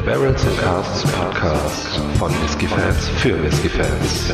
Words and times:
Der 0.00 0.12
Barrels 0.12 0.46
and 0.46 0.58
Casts 0.58 1.12
Podcast 1.12 2.00
von 2.18 2.32
Whiskey 2.42 2.66
Fans 2.66 3.08
für 3.18 3.42
Whiskey 3.42 3.68
Fans. 3.68 4.32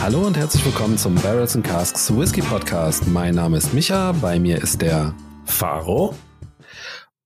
Hallo 0.00 0.26
und 0.26 0.38
herzlich 0.38 0.64
willkommen 0.64 0.96
zum 0.96 1.14
Barrels 1.16 1.56
and 1.56 1.66
Casks 1.66 2.16
Whisky 2.16 2.40
Podcast. 2.40 3.06
Mein 3.06 3.34
Name 3.34 3.58
ist 3.58 3.74
Micha, 3.74 4.12
bei 4.12 4.38
mir 4.38 4.62
ist 4.62 4.80
der 4.80 5.12
Faro. 5.44 6.14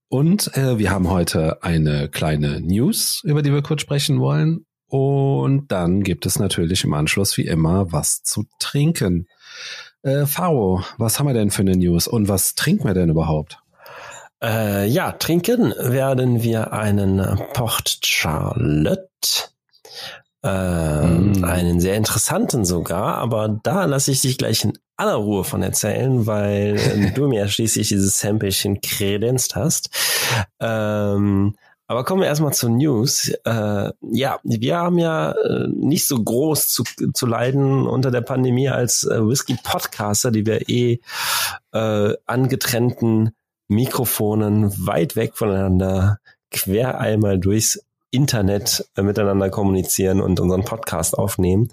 Und 0.09 0.57
äh, 0.57 0.79
wir 0.79 0.91
haben 0.91 1.11
heute 1.11 1.63
eine 1.63 2.09
kleine 2.09 2.61
News, 2.61 3.23
über 3.25 3.43
die 3.43 3.53
wir 3.53 3.63
kurz 3.63 3.83
sprechen 3.83 4.21
wollen. 4.21 4.67
Und 4.89 5.73
dann 5.73 6.03
gibt 6.03 6.27
es 6.27 6.39
natürlich 6.39 6.85
im 6.85 6.95
Anschluss 6.95 7.37
wie 7.37 7.47
immer 7.47 7.93
was 7.93 8.23
zu 8.23 8.45
trinken. 8.61 9.27
Äh, 10.03 10.27
Faro, 10.27 10.85
was 10.99 11.19
haben 11.19 11.27
wir 11.27 11.35
denn 11.35 11.51
für 11.51 11.63
eine 11.63 11.77
News 11.77 12.07
und 12.07 12.29
was 12.29 12.55
trinken 12.55 12.85
wir 12.85 12.95
denn 12.95 13.11
überhaupt? 13.11 13.59
Äh, 14.41 14.87
ja, 14.87 15.13
trinken 15.13 15.75
werden 15.79 16.43
wir 16.43 16.73
einen 16.73 17.41
Port 17.53 17.99
Charlotte. 18.05 19.09
Äh, 20.45 21.07
mm. 21.07 21.45
Einen 21.45 21.81
sehr 21.81 21.97
interessanten 21.97 22.65
sogar, 22.65 23.17
aber 23.17 23.59
da 23.63 23.87
lasse 23.87 24.13
ich 24.13 24.21
dich 24.21 24.39
gleich 24.39 24.63
in 24.63 24.79
aller 24.97 25.15
Ruhe 25.15 25.45
von 25.45 25.63
erzählen, 25.63 26.27
weil 26.27 26.77
äh, 26.77 27.11
du 27.15 27.29
mir 27.29 27.49
schließlich 27.49 27.89
dieses 27.89 28.19
Samplechen 28.19 28.81
kredenzt 28.81 29.57
hast. 29.57 29.91
Ähm, 30.61 31.55
aber 31.89 32.05
kommen 32.05 32.23
wir 32.23 32.29
erstmal 32.29 32.53
zur 32.53 32.71
News. 32.71 33.29
Äh, 33.45 33.93
ja, 34.01 34.41
wir 34.43 34.77
haben 34.77 34.99
ja 34.99 35.31
äh, 35.33 35.69
nicht 35.69 36.09
so 36.09 36.23
groß 36.23 36.69
zu, 36.69 36.83
zu 37.15 37.27
leiden 37.27 37.87
unter 37.87 38.11
der 38.11 38.23
Pandemie 38.23 38.69
als 38.69 39.05
äh, 39.05 39.25
Whisky-Podcaster, 39.25 40.33
die 40.33 40.47
wir 40.47 40.69
eh 40.69 40.99
äh, 41.73 42.15
angetrennten 42.27 43.31
Mikrofonen 43.69 44.73
weit 44.87 45.15
weg 45.17 45.33
voneinander 45.37 46.19
quer 46.51 46.99
einmal 47.01 47.39
durchs 47.39 47.86
Internet 48.17 48.89
äh, 48.97 49.03
miteinander 49.03 49.51
kommunizieren 49.51 50.21
und 50.21 50.41
unseren 50.41 50.65
Podcast 50.65 51.17
aufnehmen. 51.17 51.69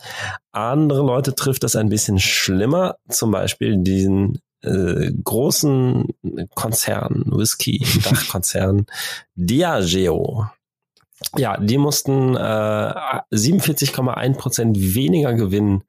Andere 0.52 1.02
Leute 1.02 1.34
trifft 1.34 1.64
das 1.64 1.76
ein 1.78 1.90
bisschen 1.90 2.20
schlimmer, 2.20 2.98
zum 3.10 3.32
Beispiel 3.32 3.78
diesen 3.78 4.40
äh, 4.62 5.12
großen 5.24 6.08
Konzern, 6.54 7.24
Whisky, 7.28 7.86
Dachkonzern 8.04 8.86
Diageo. 9.36 10.48
Ja, 11.38 11.58
die 11.58 11.78
mussten 11.78 12.36
äh, 12.36 12.40
47,1 12.40 14.38
Prozent 14.38 14.78
weniger 14.96 15.34
Gewinn 15.34 15.84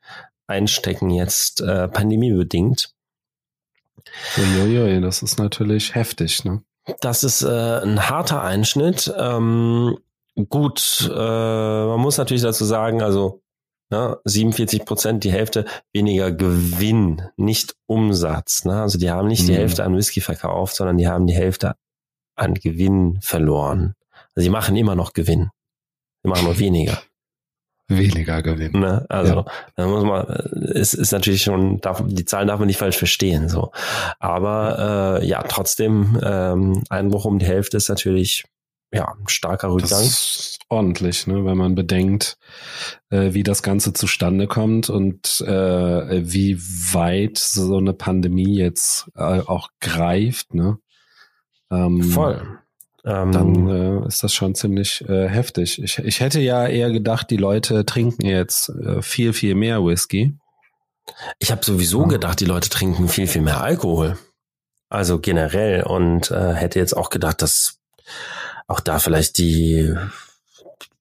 einstecken 0.47 1.11
jetzt 1.11 1.61
äh, 1.61 1.89
pandemiebedingt. 1.89 2.95
Uiuiui, 4.39 5.01
das 5.01 5.23
ist 5.23 5.39
natürlich 5.39 5.95
heftig, 5.95 6.45
ne? 6.45 6.63
Das 7.01 7.25
ist 7.25 7.43
äh, 7.43 7.81
ein 7.83 8.09
harter 8.09 8.43
Einschnitt. 8.43 9.13
Ähm, 9.17 9.97
Gut, 10.49 11.11
äh, 11.13 11.17
man 11.17 12.01
muss 12.01 12.19
natürlich 12.19 12.43
dazu 12.43 12.65
sagen, 12.65 13.03
also 13.03 13.43
ja, 13.91 14.17
47 14.25 14.85
Prozent, 14.85 15.25
die 15.25 15.31
Hälfte 15.31 15.67
weniger 15.93 16.33
Gewinn, 16.33 17.23
nicht 17.37 17.77
Umsatz. 17.87 18.65
Ne? 18.65 18.81
Also 18.83 18.99
die 18.99 19.11
haben 19.11 19.29
nicht 19.29 19.43
mhm. 19.43 19.47
die 19.49 19.55
Hälfte 19.55 19.85
an 19.85 19.97
Whisky 19.97 20.21
verkauft, 20.21 20.75
sondern 20.75 20.97
die 20.97 21.07
haben 21.07 21.27
die 21.27 21.35
Hälfte 21.35 21.77
an 22.35 22.55
Gewinn 22.55 23.19
verloren. 23.21 23.95
Also 24.35 24.47
die 24.47 24.51
machen 24.51 24.77
immer 24.77 24.97
noch 24.97 25.13
Gewinn. 25.13 25.51
Die 26.25 26.29
machen 26.29 26.45
nur 26.45 26.59
weniger. 26.59 27.01
Weniger 27.89 28.43
Gewinn. 28.43 28.73
Ne? 28.73 29.05
Also 29.11 29.35
ja. 29.35 29.47
da 29.77 29.87
muss 29.87 30.05
man, 30.05 30.27
es 30.75 30.95
ist 30.95 31.13
natürlich 31.13 31.43
schon, 31.43 31.83
darf, 31.83 32.03
die 32.07 32.25
Zahlen 32.25 32.49
darf 32.49 32.59
man 32.59 32.67
nicht 32.67 32.79
falsch 32.79 32.97
verstehen. 32.97 33.51
So, 33.51 33.73
aber 34.19 35.21
äh, 35.21 35.27
ja, 35.27 35.43
trotzdem 35.43 36.19
ähm, 36.25 36.83
Einbruch 36.89 37.27
um 37.27 37.39
die 37.39 37.47
Hälfte 37.47 37.77
ist 37.77 37.91
natürlich 37.91 38.47
ja, 38.95 39.13
ein 39.13 39.29
starker 39.29 39.71
Rückgang. 39.71 39.91
Das 39.91 40.07
ist 40.07 40.59
ordentlich, 40.69 41.27
ne, 41.27 41.45
wenn 41.45 41.57
man 41.57 41.75
bedenkt, 41.75 42.39
äh, 43.11 43.35
wie 43.35 43.43
das 43.43 43.63
Ganze 43.63 43.93
zustande 43.93 44.47
kommt 44.47 44.89
und 44.91 45.41
äh, 45.43 46.23
wie 46.25 46.59
weit 46.59 47.39
so 47.39 47.77
eine 47.77 47.93
Pandemie 47.93 48.57
jetzt 48.57 49.11
äh, 49.17 49.41
auch 49.41 49.69
greift. 49.81 50.55
Ne? 50.55 50.79
Ähm, 51.71 52.03
Voll. 52.03 52.61
dann 53.03 53.35
ähm, 53.35 53.69
äh, 53.69 54.07
ist 54.07 54.23
das 54.23 54.33
schon 54.33 54.55
ziemlich 54.55 55.07
äh, 55.09 55.29
heftig. 55.29 55.83
Ich, 55.83 55.99
ich 55.99 56.21
hätte 56.21 56.41
ja 56.41 56.67
eher 56.67 56.91
gedacht, 56.91 57.31
die 57.31 57.37
Leute 57.37 57.85
trinken 57.85 58.27
jetzt 58.27 58.69
äh, 58.69 59.03
viel, 59.03 59.33
viel 59.33 59.55
mehr 59.55 59.85
Whisky. 59.85 60.37
Ich 61.39 61.51
habe 61.51 61.65
sowieso 61.65 62.07
gedacht, 62.07 62.41
die 62.41 62.47
Leute 62.47 62.71
trinken 62.71 63.09
viel, 63.09 63.27
viel 63.27 63.43
mehr 63.43 63.61
Alkohol. 63.61 64.17
Also 64.89 65.19
generell 65.19 65.83
und 65.83 66.31
hätte 66.31 66.79
jetzt 66.79 66.97
auch 66.97 67.11
gedacht, 67.11 67.43
dass 67.43 67.81
auch 68.75 68.81
da 68.81 68.99
vielleicht 68.99 69.39
die 69.39 69.95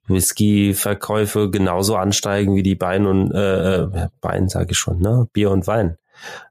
Whisky-Verkäufe 0.07 1.49
genauso 1.49 1.95
ansteigen 1.95 2.55
wie 2.55 2.63
die 2.63 2.75
Bein 2.75 3.07
und 3.07 3.31
äh, 3.31 3.83
äh 3.83 4.07
Bein 4.21 4.47
sage 4.47 4.71
ich 4.71 4.77
schon, 4.77 4.99
ne? 4.99 5.27
Bier 5.33 5.49
und 5.49 5.65
Wein. 5.65 5.97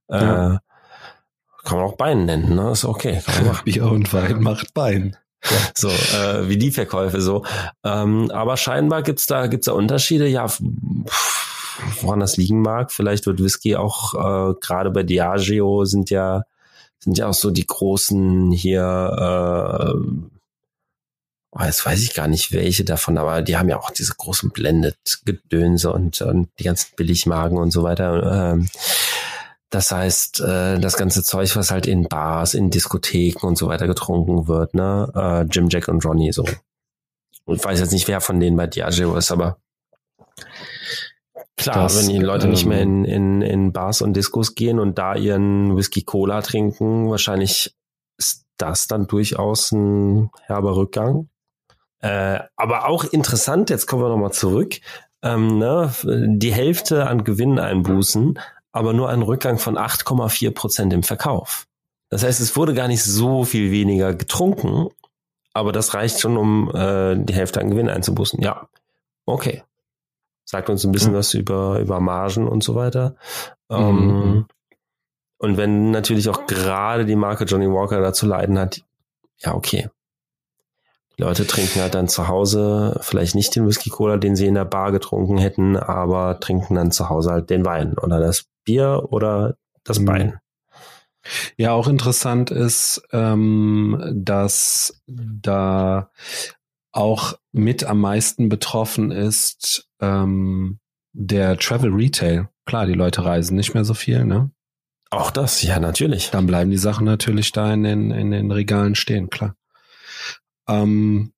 Ja. 0.08 0.54
Äh, 0.54 0.58
kann 1.64 1.78
man 1.78 1.86
auch 1.86 1.96
Bein 1.96 2.24
nennen, 2.24 2.56
ne? 2.56 2.72
Ist 2.72 2.84
okay. 2.84 3.22
Bier 3.64 3.84
und 3.86 4.12
Wein 4.12 4.42
macht 4.42 4.74
Bein. 4.74 5.16
Ja, 5.44 5.58
so, 5.76 5.88
äh, 5.88 6.48
wie 6.48 6.56
die 6.56 6.70
Verkäufe 6.70 7.20
so. 7.20 7.44
Ähm, 7.84 8.30
aber 8.32 8.56
scheinbar 8.56 9.02
gibt's 9.02 9.26
da, 9.26 9.46
gibt's 9.46 9.66
da 9.66 9.72
Unterschiede, 9.72 10.26
ja, 10.26 10.46
woran 12.00 12.20
das 12.20 12.36
liegen 12.36 12.62
mag. 12.62 12.90
Vielleicht 12.90 13.26
wird 13.26 13.42
Whisky 13.42 13.76
auch, 13.76 14.14
äh, 14.14 14.54
gerade 14.60 14.90
bei 14.90 15.02
Diageo 15.02 15.84
sind 15.84 16.10
ja, 16.10 16.42
sind 16.98 17.18
ja 17.18 17.28
auch 17.28 17.34
so 17.34 17.50
die 17.50 17.66
großen 17.66 18.52
hier, 18.52 19.94
äh, 19.94 20.41
oh, 21.52 21.62
jetzt 21.62 21.84
weiß 21.84 22.02
ich 22.02 22.14
gar 22.14 22.28
nicht 22.28 22.52
welche 22.52 22.84
davon, 22.84 23.18
aber 23.18 23.42
die 23.42 23.56
haben 23.56 23.68
ja 23.68 23.78
auch 23.78 23.90
diese 23.90 24.14
großen 24.14 24.50
Blended-Gedönse 24.50 25.92
und, 25.92 26.20
und 26.22 26.48
die 26.58 26.64
ganzen 26.64 26.94
Billigmagen 26.96 27.58
und 27.58 27.70
so 27.70 27.82
weiter. 27.82 28.52
Ähm, 28.54 28.68
das 29.70 29.90
heißt, 29.90 30.40
äh, 30.40 30.78
das 30.80 30.96
ganze 30.96 31.22
Zeug, 31.22 31.54
was 31.56 31.70
halt 31.70 31.86
in 31.86 32.08
Bars, 32.08 32.54
in 32.54 32.70
Diskotheken 32.70 33.46
und 33.46 33.56
so 33.56 33.68
weiter 33.68 33.86
getrunken 33.86 34.48
wird, 34.48 34.74
ne? 34.74 35.10
Äh, 35.14 35.46
Jim, 35.50 35.68
Jack 35.70 35.88
und 35.88 36.04
Ronnie 36.04 36.32
so. 36.32 36.44
Ich 37.46 37.64
weiß 37.64 37.80
jetzt 37.80 37.92
nicht, 37.92 38.08
wer 38.08 38.20
von 38.20 38.38
denen 38.38 38.56
bei 38.56 38.66
Diageo 38.66 39.16
ist, 39.16 39.32
aber 39.32 39.58
klar, 41.56 41.84
das, 41.84 41.98
wenn 41.98 42.14
die 42.14 42.18
Leute 42.18 42.44
ähm, 42.46 42.50
nicht 42.50 42.66
mehr 42.66 42.80
ähm, 42.80 43.04
in, 43.04 43.42
in, 43.42 43.42
in 43.42 43.72
Bars 43.72 44.02
und 44.02 44.14
Diskos 44.14 44.54
gehen 44.54 44.78
und 44.78 44.98
da 44.98 45.14
ihren 45.14 45.76
Whisky 45.76 46.02
Cola 46.02 46.42
trinken, 46.42 47.10
wahrscheinlich 47.10 47.74
ist 48.18 48.44
das 48.58 48.86
dann 48.86 49.06
durchaus 49.06 49.72
ein 49.72 50.30
herber 50.46 50.76
Rückgang. 50.76 51.28
Äh, 52.02 52.40
aber 52.56 52.88
auch 52.88 53.04
interessant, 53.04 53.70
jetzt 53.70 53.86
kommen 53.86 54.02
wir 54.02 54.08
nochmal 54.08 54.32
zurück, 54.32 54.80
ähm, 55.22 55.58
ne, 55.58 55.92
die 56.04 56.52
Hälfte 56.52 57.06
an 57.06 57.24
Gewinn 57.24 57.58
einbußen, 57.58 58.38
aber 58.72 58.92
nur 58.92 59.08
ein 59.08 59.22
Rückgang 59.22 59.58
von 59.58 59.78
8,4 59.78 60.50
Prozent 60.52 60.92
im 60.92 61.04
Verkauf. 61.04 61.66
Das 62.10 62.24
heißt, 62.24 62.40
es 62.40 62.56
wurde 62.56 62.74
gar 62.74 62.88
nicht 62.88 63.04
so 63.04 63.44
viel 63.44 63.70
weniger 63.70 64.14
getrunken, 64.14 64.88
aber 65.54 65.72
das 65.72 65.94
reicht 65.94 66.20
schon, 66.20 66.36
um 66.36 66.70
äh, 66.74 67.16
die 67.16 67.34
Hälfte 67.34 67.60
an 67.60 67.70
Gewinn 67.70 67.88
einzubußen. 67.88 68.42
Ja, 68.42 68.68
okay. 69.24 69.62
Sagt 70.44 70.68
uns 70.70 70.84
ein 70.84 70.92
bisschen 70.92 71.12
mhm. 71.12 71.16
was 71.16 71.34
über, 71.34 71.78
über 71.78 72.00
Margen 72.00 72.48
und 72.48 72.64
so 72.64 72.74
weiter. 72.74 73.16
Mhm. 73.70 73.76
Ähm, 73.76 74.46
und 75.38 75.56
wenn 75.56 75.90
natürlich 75.90 76.28
auch 76.28 76.46
gerade 76.46 77.04
die 77.04 77.16
Marke 77.16 77.44
Johnny 77.44 77.70
Walker 77.70 78.00
dazu 78.00 78.26
leiden 78.26 78.58
hat, 78.58 78.84
ja, 79.38 79.54
okay. 79.54 79.88
Die 81.18 81.22
Leute 81.22 81.46
trinken 81.46 81.80
halt 81.80 81.94
dann 81.94 82.08
zu 82.08 82.28
Hause 82.28 82.98
vielleicht 83.02 83.34
nicht 83.34 83.54
den 83.54 83.66
Whisky 83.66 83.90
Cola, 83.90 84.16
den 84.16 84.36
sie 84.36 84.46
in 84.46 84.54
der 84.54 84.64
Bar 84.64 84.92
getrunken 84.92 85.38
hätten, 85.38 85.76
aber 85.76 86.40
trinken 86.40 86.74
dann 86.74 86.90
zu 86.90 87.08
Hause 87.08 87.30
halt 87.30 87.50
den 87.50 87.64
Wein 87.64 87.98
oder 87.98 88.18
das 88.18 88.46
Bier 88.64 89.08
oder 89.10 89.56
das 89.84 89.98
mhm. 90.00 90.06
Wein. 90.06 90.38
Ja, 91.56 91.72
auch 91.72 91.86
interessant 91.86 92.50
ist, 92.50 93.02
ähm, 93.12 94.02
dass 94.12 95.02
da 95.06 96.10
auch 96.90 97.34
mit 97.52 97.84
am 97.84 98.00
meisten 98.00 98.48
betroffen 98.48 99.10
ist 99.10 99.88
ähm, 100.00 100.78
der 101.12 101.56
Travel 101.58 101.92
Retail. 101.92 102.48
Klar, 102.66 102.86
die 102.86 102.94
Leute 102.94 103.24
reisen 103.24 103.56
nicht 103.56 103.74
mehr 103.74 103.84
so 103.84 103.94
viel, 103.94 104.24
ne? 104.24 104.50
Auch 105.10 105.30
das, 105.30 105.62
ja, 105.62 105.78
natürlich. 105.78 106.30
Dann 106.30 106.46
bleiben 106.46 106.70
die 106.70 106.78
Sachen 106.78 107.04
natürlich 107.04 107.52
da 107.52 107.72
in 107.72 107.82
den, 107.82 108.10
in 108.10 108.30
den 108.30 108.50
Regalen 108.50 108.94
stehen, 108.94 109.28
klar. 109.28 109.54
Ähm, 110.68 111.32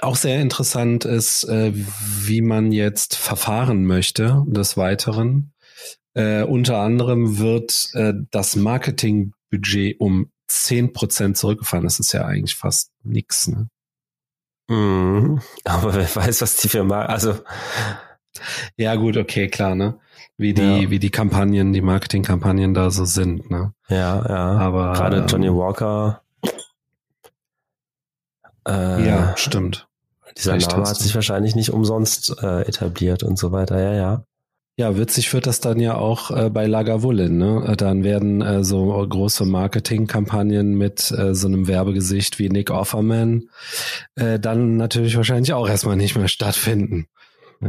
auch 0.00 0.16
sehr 0.16 0.40
interessant 0.40 1.04
ist, 1.04 1.44
äh, 1.44 1.72
wie 1.74 2.42
man 2.42 2.72
jetzt 2.72 3.16
verfahren 3.16 3.84
möchte 3.86 4.44
des 4.46 4.76
Weiteren. 4.76 5.52
Äh, 6.14 6.42
unter 6.42 6.78
anderem 6.78 7.38
wird 7.38 7.90
äh, 7.94 8.14
das 8.30 8.56
Marketingbudget 8.56 10.00
um 10.00 10.30
zehn 10.48 10.92
Prozent 10.92 11.36
zurückgefahren. 11.36 11.84
Das 11.84 12.00
ist 12.00 12.12
ja 12.12 12.24
eigentlich 12.24 12.56
fast 12.56 12.90
nix. 13.02 13.48
Ne? 13.48 13.68
Mhm. 14.68 15.40
Aber 15.64 15.94
wer 15.94 16.16
weiß, 16.16 16.42
was 16.42 16.56
die 16.56 16.68
Firma, 16.68 17.02
also. 17.02 17.34
Ja, 18.76 18.94
gut, 18.96 19.16
okay, 19.16 19.48
klar, 19.48 19.74
ne? 19.74 19.98
Wie 20.36 20.52
die, 20.52 20.82
ja. 20.82 20.90
wie 20.90 20.98
die 20.98 21.10
Kampagnen, 21.10 21.72
die 21.72 21.80
Marketingkampagnen 21.80 22.74
da 22.74 22.90
so 22.90 23.06
sind, 23.06 23.50
ne? 23.50 23.72
Ja, 23.88 24.24
ja. 24.28 24.58
Aber. 24.58 24.92
Gerade 24.92 25.24
Johnny 25.26 25.46
ähm, 25.46 25.56
Walker. 25.56 26.22
Äh, 28.66 29.06
ja, 29.06 29.36
stimmt. 29.36 29.88
Dieser 30.36 30.52
Vielleicht 30.52 30.72
Name 30.72 30.88
hat 30.88 30.96
sich 30.96 31.14
wahrscheinlich 31.14 31.54
nicht 31.54 31.70
umsonst 31.70 32.36
äh, 32.42 32.62
etabliert 32.62 33.22
und 33.22 33.38
so 33.38 33.52
weiter, 33.52 33.80
ja, 33.80 33.94
ja. 33.94 34.24
Ja, 34.78 34.98
witzig 34.98 35.32
wird 35.32 35.46
das 35.46 35.60
dann 35.60 35.80
ja 35.80 35.94
auch 35.94 36.30
äh, 36.30 36.50
bei 36.50 36.66
Lagavulin. 36.66 37.38
Ne? 37.38 37.74
Dann 37.78 38.04
werden 38.04 38.42
äh, 38.42 38.62
so 38.62 39.06
große 39.08 39.46
Marketingkampagnen 39.46 40.74
mit 40.74 41.10
äh, 41.12 41.34
so 41.34 41.46
einem 41.46 41.66
Werbegesicht 41.66 42.38
wie 42.38 42.50
Nick 42.50 42.70
Offerman 42.70 43.48
äh, 44.16 44.38
dann 44.38 44.76
natürlich 44.76 45.16
wahrscheinlich 45.16 45.54
auch 45.54 45.66
erstmal 45.66 45.96
nicht 45.96 46.14
mehr 46.14 46.28
stattfinden. 46.28 47.06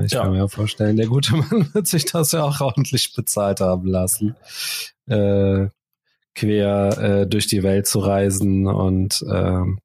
Ich 0.04 0.12
ja. 0.12 0.24
kann 0.24 0.32
mir 0.32 0.40
ja 0.40 0.48
vorstellen, 0.50 0.98
der 0.98 1.08
gute 1.08 1.34
Mann 1.38 1.70
wird 1.74 1.88
sich 1.88 2.04
das 2.04 2.34
ja 2.34 2.44
auch 2.44 2.60
ordentlich 2.60 3.14
bezahlt 3.14 3.62
haben 3.62 3.88
lassen, 3.88 4.36
äh, 5.08 5.68
quer 6.36 6.98
äh, 6.98 7.28
durch 7.28 7.48
die 7.48 7.64
Welt 7.64 7.88
zu 7.88 8.00
reisen 8.00 8.68
und 8.68 9.24
ähm, 9.32 9.80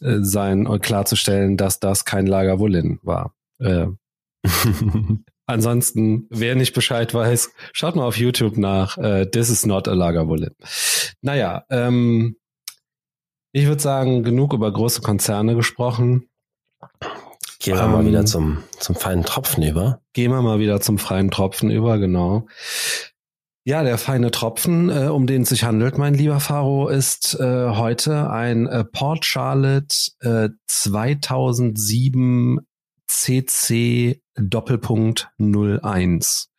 äh, 0.00 0.18
sein 0.20 0.66
und 0.66 0.82
klarzustellen, 0.82 1.56
dass 1.56 1.80
das 1.80 2.04
kein 2.04 2.26
Lagavulin 2.26 2.98
war. 3.02 3.34
Äh, 3.58 3.86
Ansonsten, 5.46 6.26
wer 6.30 6.54
nicht 6.54 6.74
Bescheid 6.74 7.12
weiß, 7.12 7.50
schaut 7.72 7.96
mal 7.96 8.04
auf 8.04 8.16
YouTube 8.16 8.56
nach. 8.56 8.96
Äh, 8.98 9.26
This 9.26 9.50
is 9.50 9.66
not 9.66 9.88
a 9.88 9.94
Lagerwolle. 9.94 10.54
Naja, 11.22 11.64
ähm, 11.70 12.36
ich 13.52 13.66
würde 13.66 13.82
sagen, 13.82 14.22
genug 14.22 14.52
über 14.52 14.72
große 14.72 15.00
Konzerne 15.00 15.56
gesprochen. 15.56 16.28
Gehen 17.58 17.76
wir 17.76 17.84
ähm, 17.84 17.92
mal 17.92 18.06
wieder 18.06 18.24
zum, 18.24 18.62
zum 18.78 18.94
feinen 18.94 19.24
Tropfen 19.24 19.62
über. 19.62 20.00
Gehen 20.12 20.30
wir 20.30 20.40
mal 20.40 20.60
wieder 20.60 20.80
zum 20.80 20.98
feinen 20.98 21.30
Tropfen 21.30 21.70
über, 21.70 21.98
genau. 21.98 22.46
Ja, 23.64 23.82
der 23.82 23.98
feine 23.98 24.30
Tropfen, 24.30 24.88
äh, 24.88 25.08
um 25.08 25.26
den 25.26 25.42
es 25.42 25.50
sich 25.50 25.64
handelt, 25.64 25.98
mein 25.98 26.14
lieber 26.14 26.40
Faro, 26.40 26.88
ist 26.88 27.38
äh, 27.38 27.68
heute 27.70 28.30
ein 28.30 28.66
äh, 28.66 28.84
Port 28.84 29.26
Charlotte 29.26 29.94
äh, 30.20 30.48
2007 30.66 32.60
CC 33.06 34.22
Doppelpunkt 34.34 35.28
01. 35.38 36.50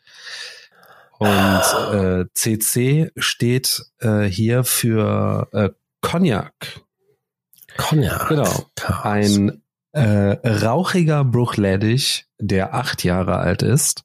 Und 1.18 1.62
äh, 1.92 2.26
CC 2.34 3.12
steht 3.16 3.84
äh, 4.00 4.24
hier 4.24 4.64
für 4.64 5.48
äh, 5.54 5.70
Cognac. 6.02 6.82
Cognac. 7.78 8.28
Genau. 8.28 8.66
Ein 9.02 9.64
äh, 9.92 10.38
rauchiger 10.48 11.24
Bruchleddich, 11.24 12.26
der 12.40 12.74
acht 12.74 13.04
Jahre 13.04 13.38
alt 13.38 13.62
ist, 13.64 14.04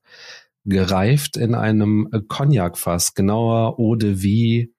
gereift 0.66 1.36
in 1.36 1.54
einem 1.54 2.08
Cognac-Fass, 2.28 3.14
genauer 3.14 3.78
Eau 3.78 3.96
de 3.96 4.22
Vie 4.22 4.74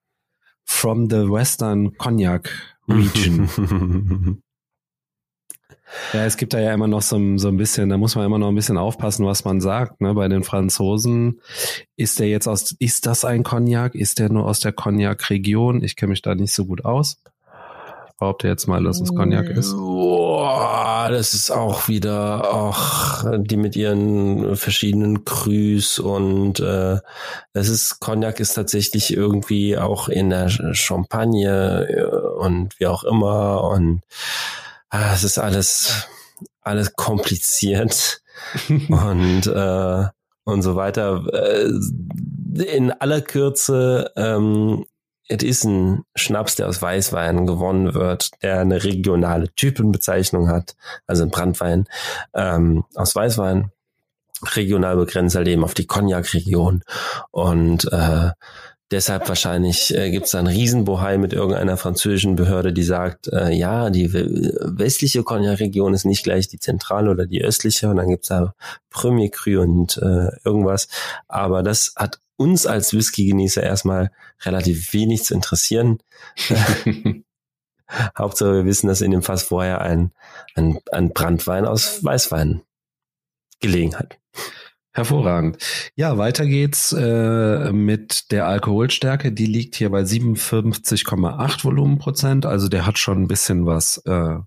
from 0.63 1.09
the 1.09 1.29
Western 1.29 1.97
Cognac 1.97 2.49
Region. 2.87 4.41
Ja, 6.13 6.25
es 6.25 6.35
gibt 6.37 6.53
da 6.53 6.59
ja 6.59 6.73
immer 6.73 6.87
noch 6.87 7.01
so, 7.01 7.37
so 7.37 7.47
ein 7.47 7.57
bisschen, 7.57 7.89
da 7.89 7.97
muss 7.97 8.15
man 8.15 8.25
immer 8.25 8.37
noch 8.37 8.49
ein 8.49 8.55
bisschen 8.55 8.77
aufpassen, 8.77 9.25
was 9.25 9.45
man 9.45 9.61
sagt. 9.61 10.01
Ne? 10.01 10.13
Bei 10.13 10.27
den 10.27 10.43
Franzosen 10.43 11.39
ist 11.95 12.19
der 12.19 12.27
jetzt 12.27 12.47
aus, 12.47 12.75
ist 12.79 13.05
das 13.05 13.23
ein 13.23 13.43
Cognac? 13.43 13.95
Ist 13.95 14.19
der 14.19 14.29
nur 14.29 14.45
aus 14.45 14.59
der 14.59 14.73
Cognac-Region? 14.73 15.83
Ich 15.83 15.95
kenne 15.95 16.09
mich 16.09 16.21
da 16.21 16.35
nicht 16.35 16.53
so 16.53 16.65
gut 16.65 16.83
aus. 16.83 17.21
Behaupte 18.19 18.47
jetzt 18.47 18.67
mal, 18.67 18.83
dass 18.83 18.99
es 18.99 19.13
Cognac 19.13 19.47
ist. 19.49 19.73
Boah, 19.73 21.07
das 21.11 21.35
ist 21.35 21.51
auch 21.51 21.87
wieder, 21.87 22.51
ach, 22.51 23.25
die 23.37 23.57
mit 23.57 23.75
ihren 23.75 24.55
verschiedenen 24.55 25.23
Crus 25.23 25.99
und 25.99 26.59
äh, 26.59 26.97
das 27.53 27.69
ist, 27.69 27.99
Cognac 27.99 28.39
ist 28.39 28.55
tatsächlich 28.55 29.15
irgendwie 29.15 29.77
auch 29.77 30.09
in 30.09 30.31
der 30.31 30.49
Champagne 30.49 31.87
äh, 31.87 32.05
und 32.39 32.79
wie 32.79 32.87
auch 32.87 33.03
immer 33.03 33.63
und 33.65 34.01
ah, 34.89 35.13
es 35.13 35.23
ist 35.23 35.37
alles, 35.37 36.07
alles 36.61 36.95
kompliziert 36.95 38.23
und, 38.69 39.45
äh, 39.45 40.05
und 40.43 40.61
so 40.63 40.75
weiter. 40.75 41.23
Äh, 41.33 41.69
in 42.63 42.91
aller 42.91 43.21
Kürze, 43.21 44.11
ähm, 44.15 44.85
es 45.29 45.43
ist 45.43 45.63
ein 45.65 46.03
Schnaps, 46.15 46.55
der 46.55 46.67
aus 46.67 46.81
Weißwein 46.81 47.45
gewonnen 47.45 47.93
wird, 47.93 48.31
der 48.41 48.59
eine 48.59 48.83
regionale 48.83 49.49
Typenbezeichnung 49.55 50.49
hat, 50.49 50.75
also 51.05 51.23
ein 51.23 51.31
Brandwein 51.31 51.87
ähm, 52.33 52.85
aus 52.95 53.15
Weißwein, 53.15 53.71
regional 54.55 54.95
begrenzt 54.95 55.35
halt 55.35 55.47
eben 55.47 55.63
auf 55.63 55.73
die 55.73 55.87
Cognac-Region 55.87 56.83
und 57.31 57.91
äh, 57.91 58.31
Deshalb 58.91 59.27
wahrscheinlich 59.27 59.93
äh, 59.93 60.11
gibt 60.11 60.27
es 60.27 60.35
einen 60.35 60.47
Riesenbohai 60.47 61.17
mit 61.17 61.33
irgendeiner 61.33 61.75
französischen 61.75 62.35
Behörde, 62.35 62.71
die 62.71 62.83
sagt, 62.83 63.27
äh, 63.27 63.51
ja, 63.51 63.89
die 63.89 64.13
westliche 64.13 65.23
Cognac-Region 65.23 65.93
ist 65.93 66.05
nicht 66.05 66.23
gleich 66.23 66.47
die 66.47 66.59
zentrale 66.59 67.11
oder 67.11 67.25
die 67.25 67.43
östliche 67.43 67.89
und 67.89 67.97
dann 67.97 68.07
gibt 68.07 68.23
es 68.23 68.29
da 68.29 68.53
Premier 68.89 69.29
Cru 69.29 69.61
und 69.61 69.97
äh, 69.97 70.29
irgendwas. 70.45 70.87
Aber 71.27 71.63
das 71.63 71.93
hat 71.97 72.21
uns 72.37 72.65
als 72.65 72.93
Whisky-Genießer 72.93 73.63
erstmal 73.63 74.11
relativ 74.45 74.93
wenig 74.93 75.25
zu 75.25 75.33
interessieren. 75.33 75.99
Hauptsache 78.17 78.53
wir 78.53 78.65
wissen, 78.65 78.87
dass 78.87 79.01
in 79.01 79.11
dem 79.11 79.23
Fass 79.23 79.43
vorher 79.43 79.81
ein, 79.81 80.11
ein, 80.55 80.79
ein 80.91 81.13
Brandwein 81.13 81.65
aus 81.65 82.03
Weißwein 82.03 82.61
gelegen 83.59 83.97
hat. 83.97 84.17
Hervorragend. 84.97 85.59
Ja, 85.93 86.17
weiter 86.17 86.47
geht's 86.47 86.91
äh, 86.91 87.71
mit 87.71 88.31
der 88.31 88.47
Alkoholstärke. 88.47 89.31
Die 89.31 89.45
liegt 89.45 89.75
hier 89.75 89.91
bei 89.91 90.01
57,8 90.01 91.63
Volumenprozent. 91.63 92.47
Also 92.47 92.67
der 92.67 92.87
hat 92.87 92.97
schon 92.97 93.21
ein 93.21 93.27
bisschen 93.27 93.67
was 93.67 93.97
äh, 94.07 94.37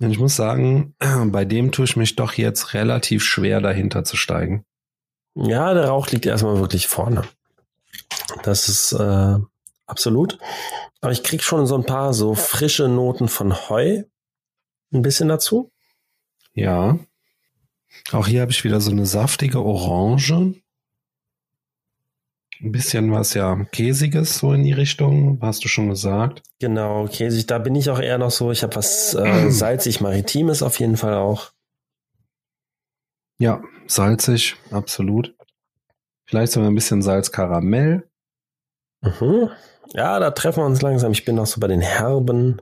Ich 0.00 0.18
muss 0.18 0.34
sagen, 0.34 0.94
bei 1.26 1.44
dem 1.44 1.72
tue 1.72 1.84
ich 1.84 1.96
mich 1.96 2.16
doch 2.16 2.32
jetzt 2.34 2.74
relativ 2.74 3.22
schwer 3.22 3.60
dahinter 3.60 4.04
zu 4.04 4.16
steigen. 4.16 4.64
Ja, 5.34 5.74
der 5.74 5.88
Rauch 5.88 6.08
liegt 6.08 6.26
erstmal 6.26 6.58
wirklich 6.58 6.88
vorne. 6.88 7.22
Das 8.42 8.68
ist 8.68 8.92
äh, 8.92 9.36
absolut. 9.86 10.38
Aber 11.00 11.12
ich 11.12 11.22
krieg 11.22 11.42
schon 11.42 11.66
so 11.66 11.76
ein 11.76 11.84
paar 11.84 12.14
so 12.14 12.34
frische 12.34 12.88
Noten 12.88 13.28
von 13.28 13.68
Heu 13.68 14.02
ein 14.92 15.02
bisschen 15.02 15.28
dazu. 15.28 15.70
Ja. 16.52 16.98
Auch 18.12 18.26
hier 18.26 18.40
habe 18.40 18.50
ich 18.50 18.64
wieder 18.64 18.80
so 18.80 18.90
eine 18.90 19.06
saftige 19.06 19.62
Orange 19.62 20.54
ein 22.62 22.72
bisschen 22.72 23.12
was 23.12 23.34
ja 23.34 23.64
Käsiges 23.72 24.38
so 24.38 24.52
in 24.52 24.64
die 24.64 24.72
Richtung, 24.72 25.38
hast 25.40 25.64
du 25.64 25.68
schon 25.68 25.88
gesagt. 25.88 26.42
Genau, 26.58 27.06
käsig. 27.06 27.46
Da 27.46 27.58
bin 27.58 27.74
ich 27.74 27.88
auch 27.90 28.00
eher 28.00 28.18
noch 28.18 28.30
so. 28.30 28.50
Ich 28.50 28.62
habe 28.62 28.76
was 28.76 29.14
äh, 29.14 29.50
salzig-maritimes 29.50 30.62
auf 30.62 30.78
jeden 30.78 30.96
Fall 30.96 31.14
auch. 31.14 31.52
Ja, 33.38 33.62
salzig, 33.86 34.56
absolut. 34.70 35.34
Vielleicht 36.26 36.52
sogar 36.52 36.70
ein 36.70 36.74
bisschen 36.74 37.02
Salzkaramell. 37.02 38.08
Mhm. 39.00 39.48
Ja, 39.94 40.20
da 40.20 40.30
treffen 40.30 40.60
wir 40.60 40.66
uns 40.66 40.82
langsam. 40.82 41.12
Ich 41.12 41.24
bin 41.24 41.36
noch 41.36 41.46
so 41.46 41.60
bei 41.60 41.66
den 41.66 41.80
herben 41.80 42.60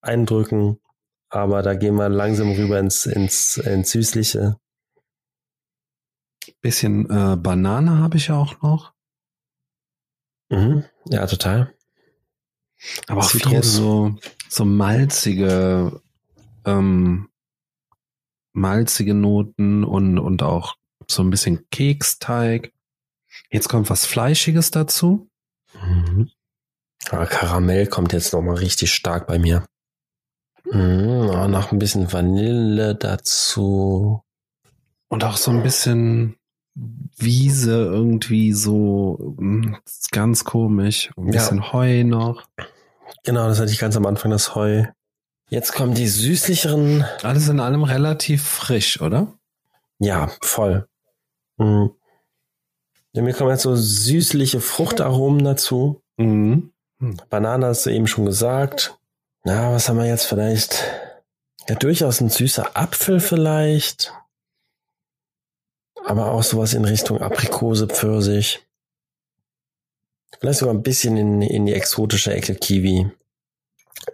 Eindrücken, 0.00 0.78
aber 1.28 1.62
da 1.62 1.74
gehen 1.74 1.96
wir 1.96 2.08
langsam 2.08 2.52
rüber 2.52 2.78
ins, 2.78 3.06
ins, 3.06 3.56
ins 3.56 3.90
Süßliche. 3.90 4.56
Bisschen 6.60 7.10
äh, 7.10 7.36
Banane 7.36 7.98
habe 7.98 8.16
ich 8.16 8.30
auch 8.30 8.62
noch. 8.62 8.91
Mhm. 10.52 10.84
Ja, 11.06 11.26
total. 11.26 11.74
Aber 13.06 13.22
auch 13.22 13.30
viel 13.30 13.62
so, 13.62 14.16
so 14.48 14.64
malzige, 14.64 16.02
ähm, 16.66 17.30
malzige 18.52 19.14
Noten 19.14 19.82
und, 19.82 20.18
und 20.18 20.42
auch 20.42 20.76
so 21.08 21.22
ein 21.22 21.30
bisschen 21.30 21.68
Keksteig. 21.70 22.72
Jetzt 23.50 23.68
kommt 23.68 23.88
was 23.88 24.04
Fleischiges 24.04 24.70
dazu. 24.70 25.30
Mhm. 25.80 26.30
Aber 27.08 27.26
Karamell 27.26 27.86
kommt 27.86 28.12
jetzt 28.12 28.34
nochmal 28.34 28.56
richtig 28.56 28.92
stark 28.92 29.26
bei 29.26 29.38
mir. 29.38 29.64
Mhm, 30.64 31.50
noch 31.50 31.72
ein 31.72 31.78
bisschen 31.78 32.12
Vanille 32.12 32.94
dazu. 32.94 34.22
Und 35.08 35.24
auch 35.24 35.36
so 35.36 35.50
ein 35.50 35.62
bisschen 35.62 36.36
Wiese 36.74 37.72
irgendwie 37.72 38.52
so 38.52 39.36
ist 39.84 40.10
ganz 40.12 40.44
komisch. 40.44 41.10
Ein 41.16 41.26
Ja. 41.26 41.32
bisschen 41.32 41.72
Heu 41.72 42.04
noch. 42.04 42.44
Genau, 43.24 43.46
das 43.48 43.60
hatte 43.60 43.70
ich 43.72 43.78
ganz 43.78 43.96
am 43.96 44.06
Anfang, 44.06 44.30
das 44.30 44.54
Heu. 44.54 44.84
Jetzt 45.50 45.72
kommen 45.74 45.94
die 45.94 46.08
süßlicheren. 46.08 47.04
Alles 47.22 47.48
in 47.48 47.60
allem 47.60 47.84
relativ 47.84 48.42
frisch, 48.42 49.00
oder? 49.02 49.34
Ja, 49.98 50.30
voll. 50.40 50.88
Mhm. 51.58 51.90
Ja, 53.12 53.22
mir 53.22 53.34
kommen 53.34 53.50
jetzt 53.50 53.62
so 53.62 53.76
süßliche 53.76 54.60
Fruchtaromen 54.60 55.44
dazu. 55.44 56.02
Mhm. 56.16 56.72
Banane 57.28 57.66
hast 57.66 57.84
du 57.84 57.90
eben 57.90 58.06
schon 58.06 58.24
gesagt. 58.24 58.96
Na, 59.44 59.72
was 59.72 59.88
haben 59.88 59.98
wir 59.98 60.06
jetzt 60.06 60.24
vielleicht? 60.24 60.84
Ja, 61.68 61.74
durchaus 61.74 62.20
ein 62.20 62.30
süßer 62.30 62.76
Apfel 62.76 63.20
vielleicht. 63.20 64.12
Aber 66.04 66.32
auch 66.32 66.42
sowas 66.42 66.74
in 66.74 66.84
Richtung 66.84 67.20
Aprikose, 67.20 67.86
Pfirsich. 67.86 68.66
Vielleicht 70.40 70.58
sogar 70.58 70.74
ein 70.74 70.82
bisschen 70.82 71.16
in, 71.16 71.42
in 71.42 71.66
die 71.66 71.74
exotische 71.74 72.32
Ecke 72.34 72.54
Kiwi. 72.54 73.10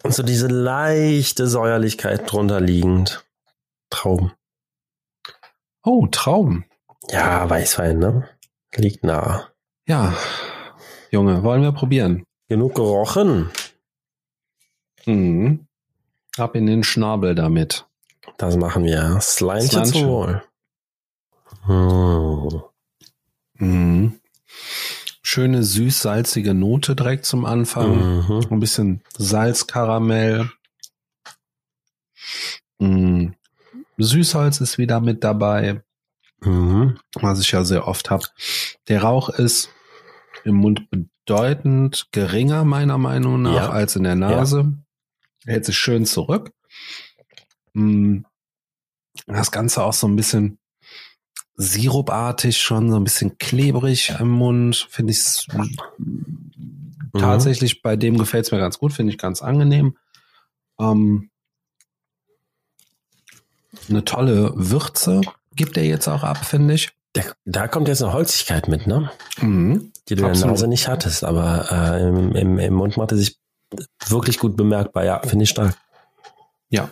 Und 0.03 0.15
so 0.15 0.23
diese 0.23 0.49
leichte 0.49 1.47
Säuerlichkeit 1.47 2.31
drunter 2.31 2.61
liegend. 2.61 3.25
Trauben. 3.91 4.33
Oh, 5.83 6.07
Trauben. 6.11 6.67
Ja, 7.11 7.49
Weißwein, 7.49 7.99
ne? 7.99 8.29
Liegt 8.75 9.05
nah. 9.05 9.49
Ja. 9.87 10.15
Junge, 11.11 11.43
wollen 11.43 11.63
wir 11.63 11.73
probieren? 11.73 12.25
Genug 12.49 12.75
gerochen. 12.75 13.51
Mhm. 15.07 15.67
Ab 16.37 16.55
in 16.55 16.67
den 16.67 16.85
Schnabel 16.85 17.35
damit. 17.35 17.87
Das 18.37 18.57
machen 18.57 18.85
wir. 18.85 19.19
Slime 19.21 19.69
zum. 19.69 20.07
Wohl. 20.07 20.43
Hm. 21.65 22.63
Mhm. 23.55 24.21
Schöne 25.23 25.63
süß-salzige 25.63 26.55
Note 26.55 26.97
direkt 26.97 27.27
zum 27.27 27.45
Anfang. 27.45 28.27
Mhm. 28.27 28.47
Ein 28.51 28.61
bisschen 28.61 29.03
Salzkaramell. 29.17 30.51
Mhm. 32.79 33.35
Süßholz 33.99 34.61
ist 34.61 34.79
wieder 34.79 35.01
mit 35.01 35.25
dabei, 35.25 35.83
Mhm. 36.41 36.99
was 37.15 37.41
ich 37.41 37.51
ja 37.51 37.65
sehr 37.65 37.89
oft 37.89 38.11
habe. 38.11 38.25
Der 38.89 39.03
Rauch 39.03 39.29
ist 39.29 39.71
im 40.45 40.55
Mund 40.57 40.89
bedeutend 40.91 42.07
geringer, 42.13 42.65
meiner 42.65 42.97
Meinung 42.97 43.43
nach, 43.43 43.55
Ja. 43.55 43.71
als 43.71 43.97
in 43.97 44.05
der 44.05 44.15
Nase. 44.15 44.73
Hält 45.45 45.65
sich 45.65 45.77
schön 45.77 46.07
zurück. 46.07 46.53
Mhm. 47.73 48.25
Das 49.27 49.51
Ganze 49.51 49.83
auch 49.83 49.93
so 49.93 50.07
ein 50.07 50.17
bisschen 50.17 50.59
sirupartig 51.59 52.57
schon, 52.57 52.91
so 52.91 52.97
ein 52.97 53.05
bisschen 53.05 53.37
klebrig 53.37 54.15
im 54.19 54.31
Mund. 54.31 54.87
Finde 54.89 55.13
ich 55.13 55.47
tatsächlich, 57.19 57.83
bei 57.83 57.97
dem 57.97 58.17
gefällt 58.17 58.47
es 58.47 58.53
mir 58.53 58.59
ganz 58.59 58.79
gut, 58.79 58.93
finde 58.93 59.13
ich 59.13 59.19
ganz 59.19 59.43
angenehm. 59.43 59.97
Ähm, 60.81 61.31
eine 63.89 64.05
tolle 64.05 64.53
Würze 64.55 65.21
gibt 65.55 65.77
er 65.77 65.85
jetzt 65.85 66.09
auch 66.09 66.23
ab, 66.23 66.45
finde 66.45 66.75
ich. 66.75 66.91
Da, 67.13 67.23
da 67.45 67.67
kommt 67.67 67.89
jetzt 67.89 68.03
eine 68.03 68.13
Holzigkeit 68.13 68.69
mit, 68.69 68.87
ne? 68.87 69.11
Mhm. 69.41 69.93
Die 70.09 70.15
du 70.15 70.21
in 70.21 70.25
der 70.25 70.31
Absolut. 70.31 70.53
Nase 70.53 70.69
nicht 70.69 70.87
hattest, 70.87 71.25
aber 71.25 71.67
äh, 71.71 72.09
im, 72.09 72.33
im, 72.37 72.59
im 72.59 72.75
Mund 72.75 72.97
macht 72.97 73.11
er 73.11 73.19
sich 73.19 73.39
wirklich 74.07 74.39
gut 74.39 74.57
bemerkbar. 74.57 75.05
Ja, 75.05 75.21
finde 75.21 75.43
ich 75.43 75.51
stark. 75.51 75.77
Ja. 76.69 76.91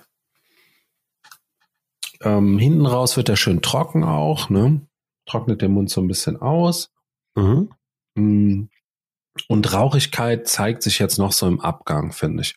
Ähm, 2.23 2.59
hinten 2.59 2.87
raus 2.87 3.17
wird 3.17 3.29
er 3.29 3.37
schön 3.37 3.63
trocken 3.63 4.05
auch, 4.05 4.49
ne? 4.51 4.81
Trocknet 5.27 5.63
den 5.63 5.73
Mund 5.73 5.91
so 5.91 6.01
ein 6.01 6.09
bisschen 6.09 6.41
aus. 6.41 6.91
Mhm. 7.35 7.71
Mm. 8.15 8.65
Und 9.49 9.73
Rauchigkeit 9.73 10.49
zeigt 10.49 10.83
sich 10.83 10.99
jetzt 10.99 11.19
noch 11.19 11.33
so 11.33 11.47
im 11.47 11.61
Abgang, 11.61 12.13
finde 12.13 12.43
ich. 12.43 12.57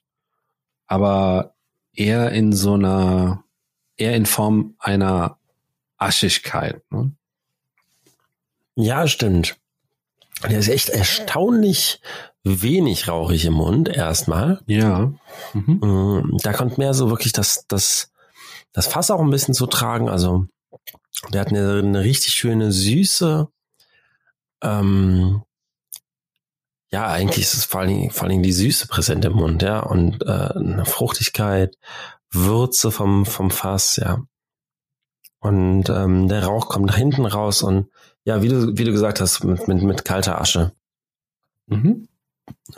Aber 0.87 1.53
eher 1.93 2.31
in 2.31 2.53
so 2.53 2.75
einer, 2.75 3.43
eher 3.97 4.15
in 4.15 4.25
Form 4.25 4.75
einer 4.79 5.37
Aschigkeit. 5.97 6.81
Ne? 6.89 7.11
Ja, 8.75 9.07
stimmt. 9.07 9.57
Der 10.43 10.59
ist 10.59 10.69
echt 10.69 10.87
erstaunlich 10.89 11.99
wenig 12.43 13.09
rauchig 13.09 13.43
im 13.45 13.55
Mund, 13.55 13.89
erstmal. 13.89 14.61
Ja. 14.67 15.11
Mhm. 15.53 15.79
Mm, 15.81 16.37
Da 16.41 16.53
kommt 16.53 16.77
mehr 16.77 16.93
so 16.93 17.09
wirklich 17.09 17.33
das, 17.33 17.65
das, 17.67 18.11
das 18.73 18.88
Fass 18.88 19.11
auch 19.11 19.21
ein 19.21 19.29
bisschen 19.29 19.53
zu 19.53 19.67
tragen. 19.67 20.09
Also, 20.09 20.47
der 21.33 21.41
hat 21.41 21.49
eine, 21.49 21.79
eine 21.79 22.01
richtig 22.01 22.33
schöne 22.33 22.71
Süße. 22.71 23.47
Ähm, 24.61 25.43
ja, 26.91 27.07
eigentlich 27.07 27.45
ist 27.45 27.53
es 27.53 27.65
vor 27.65 27.81
allen, 27.81 27.89
Dingen, 27.89 28.11
vor 28.11 28.23
allen 28.23 28.31
Dingen 28.31 28.43
die 28.43 28.51
Süße 28.51 28.88
präsent 28.88 29.23
im 29.25 29.33
Mund, 29.33 29.61
ja, 29.61 29.79
und 29.79 30.23
äh, 30.23 30.25
eine 30.55 30.85
Fruchtigkeit, 30.85 31.77
Würze 32.31 32.91
vom, 32.91 33.25
vom 33.25 33.51
Fass, 33.51 33.97
ja. 33.97 34.23
Und 35.39 35.89
ähm, 35.89 36.27
der 36.27 36.43
Rauch 36.43 36.67
kommt 36.67 36.88
nach 36.88 36.97
hinten 36.97 37.25
raus 37.25 37.61
und 37.61 37.89
ja, 38.25 38.41
wie 38.41 38.49
du, 38.49 38.77
wie 38.77 38.83
du 38.83 38.91
gesagt 38.91 39.21
hast, 39.21 39.43
mit, 39.43 39.67
mit, 39.67 39.81
mit 39.81 40.03
kalter 40.03 40.41
Asche. 40.41 40.73
Mhm. 41.67 42.09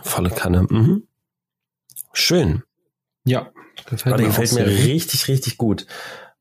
Volle 0.02 0.30
Kanne. 0.30 0.68
Mhm. 0.70 1.08
Schön. 2.14 2.64
Ja. 3.26 3.52
Gefällt, 3.86 4.18
Der 4.20 4.28
mir, 4.28 4.34
gefällt 4.34 4.54
mir 4.54 4.68
richtig, 4.68 5.28
richtig 5.28 5.58
gut. 5.58 5.86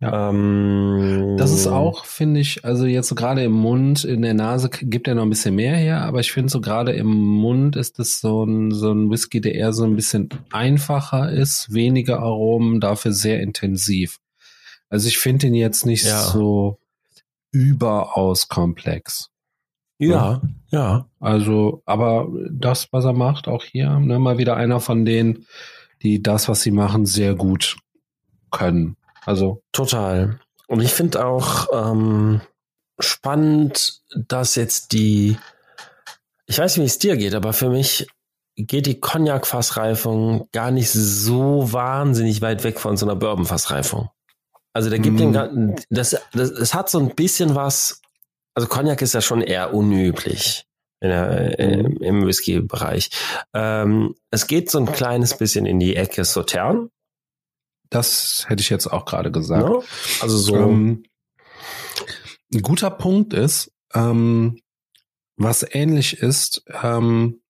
Ja. 0.01 0.31
Ähm, 0.31 1.37
Das 1.37 1.51
ist 1.53 1.67
auch, 1.67 2.07
finde 2.07 2.41
ich, 2.41 2.65
also 2.65 2.87
jetzt 2.87 3.09
so 3.09 3.15
gerade 3.15 3.45
im 3.45 3.53
Mund, 3.53 4.03
in 4.05 4.23
der 4.23 4.33
Nase 4.33 4.71
gibt 4.71 5.07
er 5.09 5.15
noch 5.15 5.25
ein 5.25 5.29
bisschen 5.31 5.55
mehr 5.55 5.77
her, 5.77 6.03
aber 6.03 6.21
ich 6.21 6.33
finde 6.33 6.49
so 6.51 6.61
gerade 6.63 6.93
im 6.93 7.09
Mund 7.09 7.77
ist 7.77 7.99
es 7.99 8.19
so 8.21 8.45
ein, 8.45 8.71
so 8.71 8.93
ein 8.93 9.11
Whisky, 9.11 9.43
der 9.43 9.55
eher 9.55 9.75
so 9.75 9.85
ein 9.85 9.97
bisschen 9.97 10.31
einfacher 10.53 11.31
ist, 11.31 11.73
weniger 11.75 12.21
Aromen, 12.21 12.81
dafür 12.81 13.13
sehr 13.13 13.41
intensiv. 13.43 14.19
Also 14.89 15.07
ich 15.07 15.19
finde 15.19 15.49
ihn 15.49 15.55
jetzt 15.55 15.85
nicht 15.85 16.05
Ja. 16.07 16.23
so 16.23 16.79
überaus 17.53 18.49
komplex. 18.49 19.29
Ja, 19.99 20.41
ja. 20.71 21.07
Also, 21.21 21.83
aber 21.85 22.29
das, 22.51 22.89
was 22.91 23.05
er 23.05 23.13
macht, 23.13 23.49
auch 23.49 23.65
hier, 23.65 23.99
ne, 23.99 24.19
mal 24.19 24.39
wieder 24.39 24.57
einer 24.57 24.81
von 24.81 25.05
denen, 25.05 25.47
die 26.03 26.23
das, 26.23 26.49
was 26.49 26.63
sie 26.63 26.71
machen, 26.71 27.07
sehr 27.07 27.35
gut 27.35 27.77
können. 28.51 28.97
Also, 29.25 29.63
Total. 29.73 30.39
Und 30.67 30.81
ich 30.81 30.93
finde 30.93 31.25
auch 31.25 31.69
ähm, 31.73 32.41
spannend, 32.99 34.01
dass 34.15 34.55
jetzt 34.55 34.93
die, 34.93 35.37
ich 36.47 36.59
weiß 36.59 36.77
nicht, 36.77 36.83
wie 36.83 36.87
es 36.87 36.99
dir 36.99 37.17
geht, 37.17 37.35
aber 37.35 37.53
für 37.53 37.71
mich 37.71 38.07
geht 38.57 38.87
die 38.87 39.01
Cognac-Fassreifung 39.01 40.49
gar 40.53 40.71
nicht 40.71 40.91
so 40.91 41.73
wahnsinnig 41.73 42.41
weit 42.43 42.65
weg 42.65 42.79
von 42.79 42.97
so 42.97 43.07
einer 43.07 43.17
Bourbon-Fassreifung. 43.17 44.11
Also 44.73 44.91
der 44.91 44.99
gibt 44.99 45.17
Mm. 45.17 45.19
den 45.19 45.33
ganzen, 45.33 45.77
das, 45.91 46.17
das, 46.33 46.51
es 46.51 46.75
hat 46.75 46.89
so 46.89 46.99
ein 47.01 47.15
bisschen 47.15 47.55
was, 47.55 48.01
also 48.55 48.69
Cognac 48.69 49.03
ist 49.03 49.15
ja 49.15 49.21
schon 49.21 49.43
eher 49.43 49.75
unüblich 49.75 50.67
der, 51.09 51.59
im, 51.59 51.97
im 51.99 52.27
Whisky-Bereich. 52.27 53.11
Ähm, 53.55 54.15
es 54.31 54.47
geht 54.47 54.71
so 54.71 54.79
ein 54.79 54.87
kleines 54.93 55.37
bisschen 55.37 55.67
in 55.67 55.81
die 55.81 55.97
Ecke 55.97 56.25
Sautern. 56.25 56.91
das 57.89 58.45
hätte 58.49 58.61
ich 58.63 58.71
jetzt 58.71 58.87
auch 58.87 59.05
gerade 59.05 59.31
gesagt. 59.33 59.69
Ne? 59.69 59.81
Also 60.21 60.37
so, 60.37 60.57
Ähm, 60.57 61.03
ein 62.53 62.63
guter 62.63 62.91
Punkt 62.91 63.33
ist, 63.33 63.73
ähm, 63.95 64.61
was 65.37 65.67
ähnlich 65.71 66.19
ist 66.19 66.63
ähm, 66.83 67.41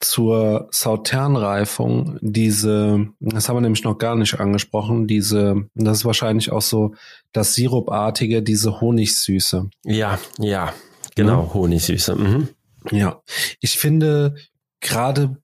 zur 0.00 0.68
Sauternreifung, 0.72 2.18
diese, 2.20 3.08
das 3.18 3.48
haben 3.48 3.56
wir 3.56 3.62
nämlich 3.62 3.82
noch 3.82 3.96
gar 3.96 4.14
nicht 4.14 4.38
angesprochen, 4.38 5.06
diese, 5.06 5.68
das 5.74 5.98
ist 5.98 6.04
wahrscheinlich 6.04 6.52
auch 6.52 6.60
so 6.60 6.94
das 7.32 7.54
Sirupartige, 7.54 8.42
diese 8.42 8.80
Honigsüße. 8.80 9.70
ja, 9.84 10.18
ja, 10.38 10.74
genau, 11.16 11.42
Ne? 11.42 11.54
Honigsüße. 11.54 12.14
Mhm. 12.14 12.48
Ja, 12.92 13.20
ich 13.60 13.78
finde 13.78 14.36
gerade 14.80 15.36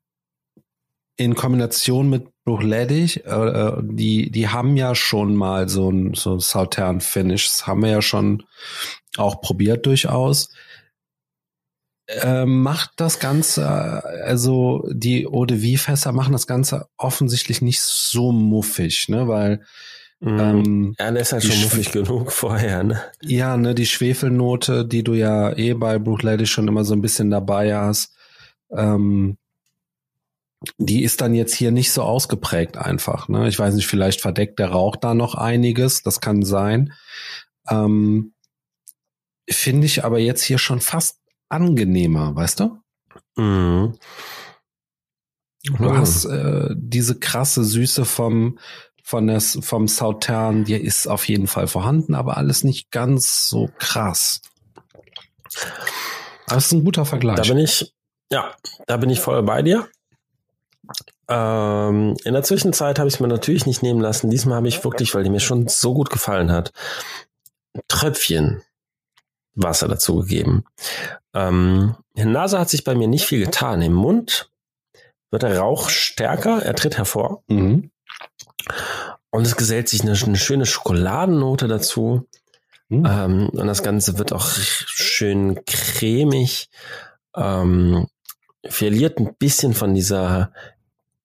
in 1.16 1.34
Kombination 1.34 2.08
mit 2.08 2.28
Bruchleddich, 2.44 3.24
äh, 3.26 3.72
die, 3.82 4.30
die 4.30 4.48
haben 4.48 4.76
ja 4.76 4.94
schon 4.94 5.34
mal 5.34 5.68
so 5.68 5.90
ein 5.90 6.14
so 6.14 6.38
Sautern 6.38 7.00
Finish, 7.00 7.46
das 7.46 7.66
haben 7.66 7.82
wir 7.82 7.90
ja 7.90 8.02
schon 8.02 8.44
auch 9.16 9.40
probiert 9.40 9.86
durchaus. 9.86 10.50
äh, 12.08 12.44
macht 12.46 12.92
das 12.96 13.18
Ganze, 13.20 13.68
also 14.24 14.88
die 14.92 15.26
Eau 15.26 15.44
de 15.46 15.58
Vie 15.62 15.78
Fässer 15.78 16.12
machen 16.12 16.32
das 16.32 16.46
Ganze 16.46 16.88
offensichtlich 16.96 17.62
nicht 17.62 17.80
so 17.80 18.32
muffig, 18.32 19.08
ne, 19.08 19.26
weil. 19.28 19.64
Ähm, 20.24 20.94
ja, 20.98 21.10
der 21.10 21.22
ist 21.22 21.32
halt 21.32 21.42
schon 21.44 21.60
muffig 21.62 21.90
genug 21.92 22.30
vorher, 22.32 22.84
ne? 22.84 23.02
ja, 23.22 23.56
ne, 23.56 23.74
die 23.74 23.86
Schwefelnote, 23.86 24.84
die 24.86 25.02
du 25.02 25.14
ja 25.14 25.52
eh 25.56 25.74
bei 25.74 25.98
Bruch 25.98 26.22
Lady 26.22 26.46
schon 26.46 26.68
immer 26.68 26.84
so 26.84 26.94
ein 26.94 27.02
bisschen 27.02 27.30
dabei 27.30 27.76
hast, 27.76 28.14
ähm, 28.70 29.36
die 30.78 31.02
ist 31.02 31.20
dann 31.20 31.34
jetzt 31.34 31.54
hier 31.54 31.72
nicht 31.72 31.90
so 31.90 32.02
ausgeprägt 32.02 32.76
einfach. 32.76 33.28
Ne? 33.28 33.48
Ich 33.48 33.58
weiß 33.58 33.74
nicht, 33.74 33.88
vielleicht 33.88 34.20
verdeckt 34.20 34.60
der 34.60 34.68
Rauch 34.70 34.94
da 34.94 35.12
noch 35.14 35.34
einiges, 35.34 36.02
das 36.02 36.20
kann 36.20 36.44
sein. 36.44 36.92
Ähm, 37.68 38.32
Finde 39.50 39.86
ich 39.86 40.04
aber 40.04 40.20
jetzt 40.20 40.42
hier 40.42 40.58
schon 40.58 40.80
fast 40.80 41.18
angenehmer, 41.48 42.36
weißt 42.36 42.60
du? 42.60 42.78
Mhm. 43.36 43.98
Du 45.64 45.72
Mhm. 45.90 45.96
hast 45.96 46.24
äh, 46.26 46.70
diese 46.76 47.18
krasse 47.18 47.64
Süße 47.64 48.04
vom 48.04 48.58
von 49.02 49.26
des, 49.26 49.58
vom 49.62 49.88
Sautern, 49.88 50.64
die 50.64 50.74
ist 50.74 51.06
auf 51.06 51.28
jeden 51.28 51.46
Fall 51.46 51.66
vorhanden, 51.66 52.14
aber 52.14 52.36
alles 52.36 52.64
nicht 52.64 52.90
ganz 52.90 53.48
so 53.48 53.68
krass. 53.78 54.40
Aber 56.46 56.56
es 56.56 56.66
ist 56.66 56.72
ein 56.72 56.84
guter 56.84 57.04
Vergleich. 57.04 57.36
Da 57.36 57.42
bin 57.42 57.58
ich, 57.58 57.92
ja, 58.30 58.54
da 58.86 58.96
bin 58.96 59.10
ich 59.10 59.20
voll 59.20 59.42
bei 59.42 59.62
dir. 59.62 59.88
Ähm, 61.28 62.16
in 62.24 62.34
der 62.34 62.42
Zwischenzeit 62.42 62.98
habe 62.98 63.08
ich 63.08 63.14
es 63.14 63.20
mir 63.20 63.28
natürlich 63.28 63.66
nicht 63.66 63.82
nehmen 63.82 64.00
lassen. 64.00 64.30
Diesmal 64.30 64.56
habe 64.56 64.68
ich 64.68 64.82
wirklich, 64.84 65.14
weil 65.14 65.24
die 65.24 65.30
mir 65.30 65.40
schon 65.40 65.68
so 65.68 65.94
gut 65.94 66.10
gefallen 66.10 66.50
hat, 66.52 66.72
Tröpfchen 67.88 68.62
Wasser 69.54 69.88
dazu 69.88 70.20
gegeben. 70.20 70.64
Ähm, 71.34 71.96
in 72.14 72.24
der 72.24 72.32
Nase 72.32 72.58
hat 72.58 72.70
sich 72.70 72.84
bei 72.84 72.94
mir 72.94 73.08
nicht 73.08 73.26
viel 73.26 73.44
getan. 73.44 73.82
Im 73.82 73.92
Mund 73.92 74.50
wird 75.30 75.42
der 75.42 75.58
Rauch 75.58 75.88
stärker, 75.88 76.62
er 76.62 76.74
tritt 76.74 76.96
hervor. 76.96 77.42
mhm. 77.48 77.90
Und 79.30 79.46
es 79.46 79.56
gesellt 79.56 79.88
sich 79.88 80.02
eine, 80.02 80.12
eine 80.12 80.36
schöne 80.36 80.66
Schokoladennote 80.66 81.68
dazu. 81.68 82.28
Mhm. 82.88 83.06
Ähm, 83.08 83.48
und 83.50 83.66
das 83.66 83.82
Ganze 83.82 84.18
wird 84.18 84.32
auch 84.32 84.46
schön 84.46 85.64
cremig. 85.64 86.68
Ähm, 87.34 88.06
verliert 88.64 89.18
ein 89.18 89.34
bisschen 89.38 89.72
von 89.72 89.94
dieser 89.94 90.52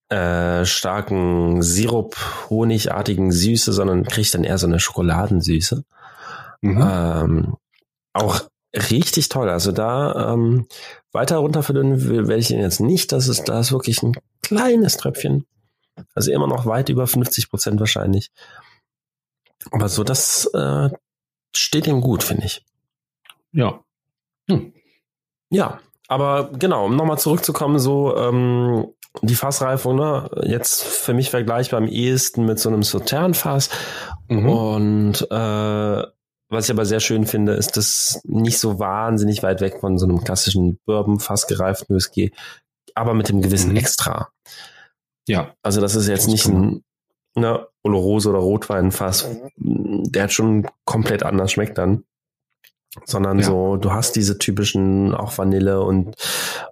äh, 0.09 0.63
starken 0.65 1.61
Sirup-Honigartigen 1.61 3.31
Süße, 3.31 3.73
sondern 3.73 4.05
kriegt 4.05 4.33
dann 4.33 4.45
eher 4.45 4.57
so 4.57 4.67
eine 4.67 4.79
Schokoladensüße. 4.79 5.83
Mhm. 6.61 6.81
Ähm, 6.81 7.57
auch 8.13 8.41
richtig 8.73 9.27
toll. 9.29 9.49
Also 9.49 9.71
da 9.71 10.33
ähm, 10.33 10.67
weiter 11.11 11.37
runter 11.37 11.61
verdünnen 11.61 12.07
will- 12.07 12.27
werde 12.27 12.39
ich 12.39 12.51
ihn 12.51 12.59
jetzt 12.61 12.79
nicht. 12.79 13.11
Das 13.11 13.27
ist, 13.27 13.49
da 13.49 13.59
ist 13.59 13.71
wirklich 13.71 14.01
ein 14.01 14.13
kleines 14.41 14.97
Tröpfchen. 14.97 15.45
Also 16.13 16.31
immer 16.31 16.47
noch 16.47 16.65
weit 16.65 16.89
über 16.89 17.07
50 17.07 17.49
Prozent 17.49 17.79
wahrscheinlich. 17.79 18.31
Aber 19.71 19.89
so, 19.89 20.03
das 20.03 20.45
äh, 20.53 20.89
steht 21.55 21.87
ihm 21.87 22.01
gut, 22.01 22.23
finde 22.23 22.45
ich. 22.45 22.65
Ja. 23.51 23.79
Ja, 25.49 25.79
aber 26.07 26.51
genau, 26.53 26.85
um 26.85 26.95
nochmal 26.95 27.17
zurückzukommen, 27.17 27.79
so 27.79 28.15
ähm, 28.15 28.87
die 29.21 29.35
Fassreifung, 29.35 29.95
ne, 29.95 30.29
jetzt 30.43 30.83
für 30.83 31.13
mich 31.13 31.29
vergleichbar 31.29 31.79
am 31.79 31.87
ehesten 31.87 32.45
mit 32.45 32.59
so 32.59 32.69
einem 32.69 32.83
Sautern-Fass. 32.83 33.69
Mhm. 34.29 34.49
Und 34.49 35.31
äh, 35.31 36.03
was 36.49 36.65
ich 36.65 36.71
aber 36.71 36.85
sehr 36.85 36.99
schön 37.01 37.25
finde, 37.25 37.53
ist, 37.53 37.75
dass 37.75 38.21
nicht 38.23 38.59
so 38.59 38.79
wahnsinnig 38.79 39.43
weit 39.43 39.59
weg 39.59 39.79
von 39.81 39.97
so 39.97 40.05
einem 40.05 40.23
klassischen 40.23 40.79
Bourbon-Fass 40.85 41.47
gereiften 41.47 41.95
Whisky, 41.95 42.33
aber 42.95 43.13
mit 43.13 43.29
dem 43.29 43.41
gewissen 43.41 43.71
Mhm. 43.71 43.77
Extra. 43.77 44.29
Ja. 45.27 45.53
Also 45.61 45.79
das 45.81 45.95
ist 45.95 46.07
jetzt 46.07 46.27
Ganz 46.27 46.31
nicht 46.31 46.47
ein 46.47 46.83
ne, 47.35 47.67
Olorose 47.83 48.29
oder 48.29 48.39
Rotweinfass, 48.39 49.27
der 49.57 50.23
hat 50.23 50.33
schon 50.33 50.67
komplett 50.85 51.23
anders 51.23 51.51
schmeckt 51.51 51.77
dann. 51.77 52.03
Sondern 53.05 53.37
Ja. 53.37 53.45
so, 53.45 53.75
du 53.75 53.91
hast 53.91 54.15
diese 54.15 54.39
typischen 54.39 55.13
auch 55.13 55.37
Vanille 55.37 55.81
und, 55.83 56.15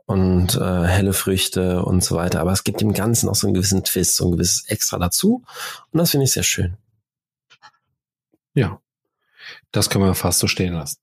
und 0.06 0.56
äh, 0.56 0.84
helle 0.86 1.14
Früchte 1.14 1.86
und 1.86 2.04
so 2.04 2.16
weiter. 2.16 2.40
Aber 2.40 2.52
es 2.52 2.64
gibt 2.64 2.82
dem 2.82 2.94
Ganzen 2.94 3.30
auch 3.30 3.36
so 3.36 3.46
einen 3.46 3.54
gewissen 3.54 3.84
Twist, 3.84 4.16
so 4.16 4.26
ein 4.26 4.32
gewisses 4.32 4.66
Extra 4.68 4.98
dazu. 4.98 5.44
Und 5.92 6.00
das 6.00 6.12
finde 6.12 6.24
ich 6.24 6.32
sehr 6.34 6.42
schön. 6.44 6.78
Ja. 8.56 8.80
Das 9.72 9.90
können 9.92 10.06
wir 10.06 10.16
fast 10.16 10.40
so 10.40 10.48
stehen 10.48 10.74
lassen. 10.74 10.98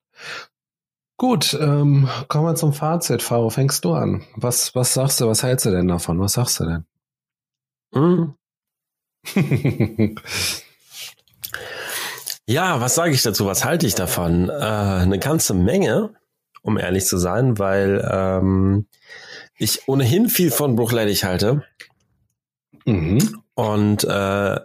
Gut, 1.18 1.56
ähm, 1.60 2.08
kommen 2.26 2.46
wir 2.46 2.56
zum 2.56 2.72
Fazit. 2.72 3.22
Faro, 3.22 3.48
fängst 3.50 3.84
du 3.84 3.92
an? 3.92 4.24
Was, 4.34 4.74
was 4.74 4.92
sagst 4.94 5.20
du? 5.20 5.28
Was 5.28 5.44
hältst 5.44 5.66
du 5.66 5.70
denn 5.70 5.86
davon? 5.86 6.18
Was 6.18 6.32
sagst 6.32 6.58
du 6.58 6.64
denn? 6.64 6.84
Mm. 7.92 8.34
Ja, 12.46 12.80
was 12.80 12.94
sage 12.96 13.12
ich 13.12 13.22
dazu? 13.22 13.46
Was 13.46 13.64
halte 13.64 13.86
ich 13.86 13.94
davon? 13.94 14.48
Äh, 14.48 14.52
eine 14.52 15.18
ganze 15.18 15.54
Menge, 15.54 16.14
um 16.62 16.76
ehrlich 16.76 17.06
zu 17.06 17.16
sein, 17.16 17.58
weil 17.58 18.06
ähm, 18.10 18.86
ich 19.56 19.86
ohnehin 19.88 20.28
viel 20.28 20.50
von 20.50 20.74
Bruchleidig 20.74 21.24
halte 21.24 21.64
mhm. 22.84 23.42
und 23.54 24.04
äh, 24.04 24.58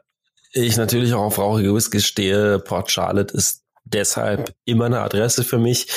ich 0.53 0.75
natürlich 0.77 1.13
auch 1.13 1.23
auf 1.23 1.37
rauchige 1.37 1.73
Whisky 1.75 1.99
stehe. 1.99 2.59
Port 2.59 2.91
Charlotte 2.91 3.35
ist 3.35 3.63
deshalb 3.93 4.53
immer 4.65 4.85
eine 4.85 5.01
Adresse 5.01 5.43
für 5.43 5.57
mich. 5.57 5.87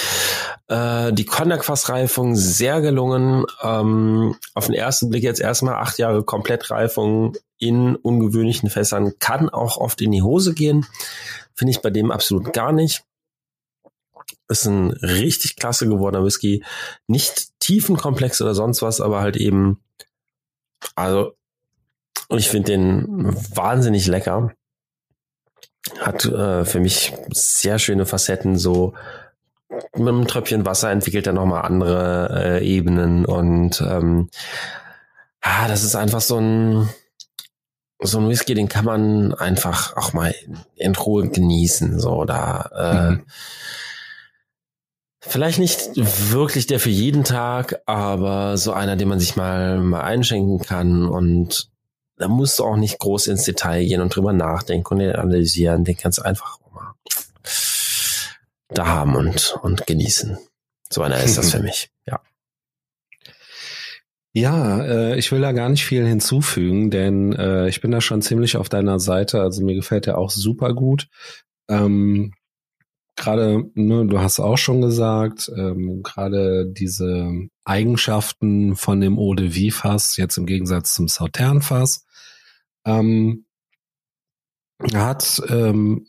Äh, 0.69 1.13
die 1.13 1.25
Cognac-Fassreifung 1.25 2.37
sehr 2.37 2.81
gelungen. 2.81 3.45
Ähm, 3.63 4.37
auf 4.55 4.67
den 4.67 4.75
ersten 4.75 5.11
Blick 5.11 5.23
jetzt 5.23 5.41
erstmal 5.41 5.75
acht 5.75 5.99
Jahre 5.99 6.23
Komplettreifung 6.25 7.37
in 7.59 7.97
ungewöhnlichen 7.97 8.71
Fässern 8.71 9.13
kann 9.19 9.49
auch 9.49 9.77
oft 9.77 10.01
in 10.01 10.13
die 10.13 10.23
Hose 10.23 10.55
gehen. 10.55 10.87
Finde 11.55 11.73
ich 11.73 11.83
bei 11.83 11.91
dem 11.91 12.11
absolut 12.11 12.53
gar 12.53 12.73
nicht. 12.73 13.05
Ist 14.49 14.67
ein 14.67 14.91
richtig 14.91 15.57
klasse 15.57 15.87
gewordener 15.87 16.25
Whisky. 16.25 16.65
Nicht 17.07 17.59
tiefenkomplex 17.61 18.41
oder 18.41 18.55
sonst 18.55 18.83
was, 18.83 19.01
aber 19.01 19.21
halt 19.21 19.37
eben, 19.37 19.81
also, 20.95 21.35
ich 22.31 22.49
finde 22.49 22.73
den 22.73 23.07
wahnsinnig 23.55 24.07
lecker. 24.07 24.55
Hat 25.99 26.25
äh, 26.25 26.65
für 26.65 26.81
mich 26.81 27.13
sehr 27.33 27.79
schöne 27.79 28.07
Facetten, 28.07 28.57
so 28.57 28.95
mit 29.95 30.09
einem 30.09 30.27
Tröpfchen 30.27 30.67
Wasser 30.67 30.91
entwickelt 30.91 31.27
er 31.27 31.33
nochmal 31.33 31.63
andere 31.63 32.59
äh, 32.61 32.67
Ebenen 32.67 33.25
und 33.25 33.81
ähm, 33.81 34.29
ah, 35.41 35.69
das 35.69 35.85
ist 35.85 35.95
einfach 35.95 36.21
so 36.21 36.39
ein 36.39 36.89
so 38.03 38.19
ein 38.19 38.29
Whisky, 38.29 38.55
den 38.55 38.69
kann 38.69 38.85
man 38.87 39.35
einfach 39.35 39.97
auch 39.97 40.13
mal 40.15 40.35
in 40.75 40.95
Ruhe 40.97 41.29
genießen. 41.29 42.01
So 42.01 42.25
da 42.25 42.71
äh, 42.75 43.11
Mhm. 43.11 43.27
vielleicht 45.21 45.59
nicht 45.59 45.91
wirklich 46.33 46.67
der 46.67 46.81
für 46.81 46.91
jeden 46.91 47.25
Tag, 47.25 47.81
aber 47.87 48.57
so 48.57 48.73
einer, 48.73 48.97
den 48.97 49.09
man 49.09 49.21
sich 49.21 49.37
mal 49.37 49.79
mal 49.81 50.01
einschenken 50.01 50.61
kann 50.61 51.07
und 51.07 51.69
da 52.21 52.29
musst 52.29 52.59
du 52.59 52.65
auch 52.65 52.77
nicht 52.77 52.99
groß 52.99 53.29
ins 53.29 53.45
Detail 53.45 53.83
gehen 53.83 54.03
und 54.03 54.15
drüber 54.15 54.35
nachdenken 54.35 54.93
und 54.93 54.99
den 54.99 55.17
analysieren. 55.17 55.85
Den 55.85 55.97
kannst 55.97 56.19
du 56.19 56.23
einfach 56.23 56.59
mal 56.71 56.95
da 58.69 58.87
haben 58.87 59.17
und 59.17 59.59
und 59.63 59.87
genießen. 59.87 60.37
So 60.91 61.03
einer 61.03 61.23
ist 61.23 61.39
das 61.39 61.51
für 61.53 61.61
mich. 61.61 61.91
Ja. 62.07 62.21
Ja, 64.33 64.83
äh, 64.85 65.19
ich 65.19 65.33
will 65.33 65.41
da 65.41 65.53
gar 65.53 65.71
nicht 65.71 65.85
viel 65.85 66.07
hinzufügen, 66.07 66.91
denn 66.91 67.33
äh, 67.33 67.69
ich 67.69 67.81
bin 67.81 67.91
da 67.91 68.03
schon 68.03 68.21
ziemlich 68.21 68.59
auf 68.59 68.69
deiner 68.69 69.01
Seite. 69.01 69.41
Also 69.41 69.65
mir 69.65 69.75
gefällt 69.75 70.05
der 70.05 70.19
auch 70.19 70.31
super 70.31 70.75
gut. 70.75 71.09
Ähm, 71.69 72.35
gerade, 73.17 73.65
ne, 73.75 74.07
du 74.07 74.21
hast 74.21 74.41
auch 74.41 74.59
schon 74.59 74.83
gesagt, 74.83 75.51
ähm, 75.57 76.03
gerade 76.03 76.67
diese 76.67 77.49
Eigenschaften 77.65 78.77
von 78.77 79.01
dem 79.01 79.19
Eau 79.19 79.35
de 79.35 79.55
Vie 79.55 79.71
Fass, 79.71 80.19
jetzt 80.19 80.37
im 80.37 80.47
Gegensatz 80.47 80.95
zum 80.95 81.09
Sautern 81.09 81.63
Fass, 81.63 82.05
ähm, 82.85 83.45
hat 84.95 85.43
ähm, 85.49 86.07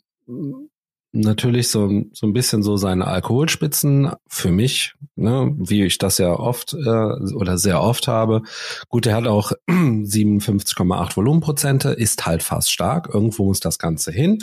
natürlich 1.12 1.68
so, 1.68 2.04
so 2.12 2.26
ein 2.26 2.32
bisschen 2.32 2.62
so 2.62 2.76
seine 2.76 3.06
Alkoholspitzen 3.06 4.12
für 4.26 4.50
mich, 4.50 4.94
ne, 5.14 5.54
wie 5.58 5.84
ich 5.84 5.98
das 5.98 6.18
ja 6.18 6.32
oft 6.32 6.72
äh, 6.72 7.34
oder 7.34 7.58
sehr 7.58 7.82
oft 7.82 8.08
habe. 8.08 8.42
Gut, 8.88 9.06
er 9.06 9.16
hat 9.16 9.26
auch 9.26 9.52
57,8 9.68 11.16
Volumenprozente, 11.16 11.90
ist 11.90 12.24
halt 12.24 12.42
fast 12.42 12.72
stark. 12.72 13.10
Irgendwo 13.12 13.44
muss 13.44 13.60
das 13.60 13.78
Ganze 13.78 14.10
hin. 14.10 14.42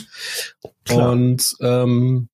Klar. 0.86 1.12
Und 1.12 1.56
ähm, 1.62 2.30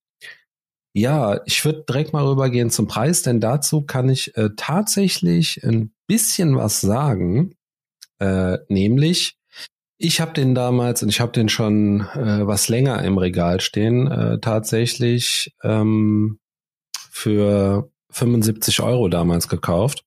ja, 0.94 1.42
ich 1.46 1.64
würde 1.66 1.84
direkt 1.88 2.14
mal 2.14 2.26
rübergehen 2.26 2.70
zum 2.70 2.88
Preis, 2.88 3.22
denn 3.22 3.40
dazu 3.42 3.82
kann 3.82 4.10
ich 4.10 4.36
äh, 4.38 4.50
tatsächlich 4.56 5.64
ein 5.64 5.94
bisschen 6.08 6.56
was 6.56 6.82
sagen. 6.82 7.56
Äh, 8.20 8.60
nämlich, 8.70 9.38
ich 10.06 10.22
habe 10.22 10.34
den 10.34 10.56
damals 10.56 11.04
und 11.04 11.10
ich 11.10 11.20
habe 11.20 11.32
den 11.32 11.50
schon 11.50 12.02
äh, 12.02 12.46
was 12.46 12.70
länger 12.70 13.04
im 13.04 13.18
Regal 13.18 13.62
stehen, 13.62 14.12
äh, 14.12 14.40
tatsächlich 14.40 15.56
ähm, 15.64 16.40
für 17.12 17.90
75 18.12 18.82
Euro 18.82 19.10
damals 19.10 19.48
gekauft. 19.48 20.06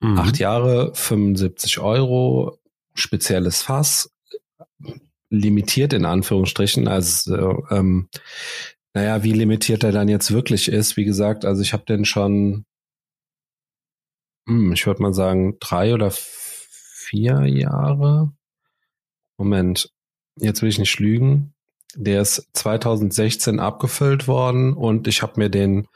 Mhm. 0.00 0.18
Acht 0.18 0.38
Jahre, 0.38 0.94
75 0.94 1.78
Euro, 1.78 2.58
spezielles 2.94 3.62
Fass, 3.62 4.10
limitiert 5.28 5.92
in 5.92 6.04
Anführungsstrichen. 6.04 6.88
Also, 6.88 7.64
ähm, 7.70 8.08
naja, 8.94 9.22
wie 9.22 9.32
limitiert 9.32 9.84
er 9.84 9.92
dann 9.92 10.08
jetzt 10.08 10.32
wirklich 10.32 10.68
ist, 10.68 10.96
wie 10.96 11.04
gesagt, 11.04 11.44
also 11.44 11.62
ich 11.62 11.72
habe 11.72 11.84
den 11.84 12.04
schon, 12.04 12.64
hm, 14.48 14.72
ich 14.72 14.86
würde 14.86 15.02
mal 15.02 15.14
sagen, 15.14 15.56
drei 15.60 15.94
oder 15.94 16.10
vier 16.10 17.46
Jahre. 17.46 18.32
Moment, 19.40 19.88
jetzt 20.36 20.60
will 20.60 20.68
ich 20.68 20.78
nicht 20.78 20.98
lügen. 20.98 21.54
Der 21.96 22.20
ist 22.20 22.46
2016 22.52 23.58
abgefüllt 23.58 24.28
worden 24.28 24.74
und 24.74 25.08
ich 25.08 25.22
habe 25.22 25.40
mir 25.40 25.48
den 25.48 25.88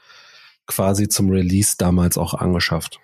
quasi 0.65 1.07
zum 1.09 1.29
Release 1.29 1.75
damals 1.77 2.17
auch 2.17 2.33
angeschafft. 2.33 2.99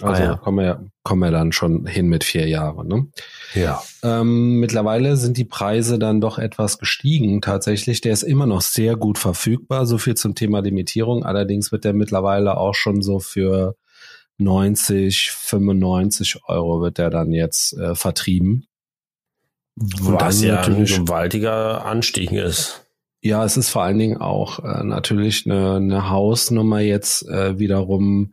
Also 0.00 0.22
ah, 0.22 0.26
ja. 0.26 0.36
kommen, 0.36 0.64
wir, 0.64 0.86
kommen 1.02 1.22
wir 1.22 1.32
dann 1.32 1.50
schon 1.50 1.86
hin 1.86 2.06
mit 2.06 2.22
vier 2.22 2.46
Jahren. 2.46 2.86
Ne? 2.86 3.08
Ja. 3.54 3.82
Ähm, 4.04 4.60
mittlerweile 4.60 5.16
sind 5.16 5.36
die 5.36 5.44
Preise 5.44 5.98
dann 5.98 6.20
doch 6.20 6.38
etwas 6.38 6.78
gestiegen. 6.78 7.40
Tatsächlich, 7.40 8.00
der 8.00 8.12
ist 8.12 8.22
immer 8.22 8.46
noch 8.46 8.60
sehr 8.60 8.94
gut 8.94 9.18
verfügbar. 9.18 9.86
So 9.86 9.98
viel 9.98 10.14
zum 10.14 10.36
Thema 10.36 10.60
Limitierung. 10.60 11.24
Allerdings 11.24 11.72
wird 11.72 11.82
der 11.82 11.94
mittlerweile 11.94 12.58
auch 12.58 12.76
schon 12.76 13.02
so 13.02 13.18
für 13.18 13.74
90, 14.38 15.32
95 15.32 16.42
Euro 16.46 16.80
wird 16.80 16.98
der 16.98 17.10
dann 17.10 17.32
jetzt 17.32 17.76
äh, 17.76 17.96
vertrieben. 17.96 18.68
Was 19.80 20.42
ja 20.42 20.60
ein 20.60 20.84
gewaltiger 20.84 21.86
Anstieg 21.86 22.32
ist. 22.32 22.86
Ja, 23.22 23.44
es 23.44 23.56
ist 23.56 23.70
vor 23.70 23.82
allen 23.82 23.98
Dingen 23.98 24.18
auch 24.18 24.58
äh, 24.60 24.84
natürlich 24.84 25.46
eine, 25.46 25.76
eine 25.76 26.10
Hausnummer 26.10 26.80
jetzt 26.80 27.26
äh, 27.28 27.58
wiederum 27.58 28.32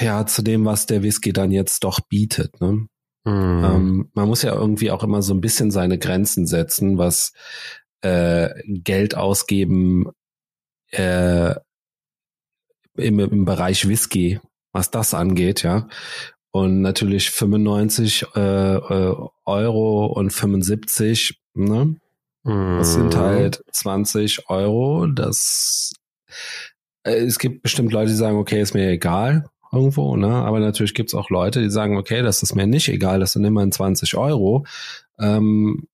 ja 0.00 0.26
zu 0.26 0.42
dem, 0.42 0.64
was 0.64 0.86
der 0.86 1.02
Whisky 1.02 1.32
dann 1.32 1.50
jetzt 1.50 1.84
doch 1.84 2.00
bietet. 2.00 2.60
Ne? 2.60 2.88
Mhm. 3.24 3.64
Ähm, 3.64 4.10
man 4.14 4.28
muss 4.28 4.42
ja 4.42 4.52
irgendwie 4.52 4.90
auch 4.90 5.04
immer 5.04 5.22
so 5.22 5.34
ein 5.34 5.40
bisschen 5.40 5.70
seine 5.70 5.98
Grenzen 5.98 6.46
setzen, 6.46 6.98
was 6.98 7.32
äh, 8.02 8.50
Geld 8.66 9.16
ausgeben 9.16 10.10
äh, 10.90 11.54
im, 12.96 13.18
im 13.20 13.44
Bereich 13.44 13.88
Whisky, 13.88 14.40
was 14.72 14.90
das 14.90 15.14
angeht, 15.14 15.62
ja. 15.62 15.88
Und 16.52 16.82
natürlich 16.82 17.30
95 17.30 18.26
äh, 18.36 18.74
äh, 18.76 19.16
Euro 19.46 20.06
und 20.06 20.30
75, 20.30 21.40
ne? 21.54 21.96
Das 22.44 22.94
sind 22.94 23.14
mhm. 23.14 23.18
halt 23.18 23.64
20 23.70 24.50
Euro. 24.50 25.06
Das 25.06 25.94
äh, 27.04 27.12
es 27.12 27.38
gibt 27.38 27.62
bestimmt 27.62 27.92
Leute, 27.92 28.10
die 28.10 28.16
sagen, 28.16 28.36
okay, 28.36 28.60
ist 28.60 28.74
mir 28.74 28.88
egal 28.90 29.48
irgendwo, 29.72 30.16
ne? 30.16 30.34
Aber 30.34 30.60
natürlich 30.60 30.94
gibt's 30.94 31.14
auch 31.14 31.30
Leute, 31.30 31.62
die 31.62 31.70
sagen, 31.70 31.96
okay, 31.96 32.22
das 32.22 32.42
ist 32.42 32.54
mir 32.54 32.66
nicht 32.66 32.88
egal, 32.88 33.20
das 33.20 33.32
sind 33.32 33.44
immerhin 33.44 33.72
20 33.72 34.16
Euro. 34.16 34.66
Ähm, 35.18 35.88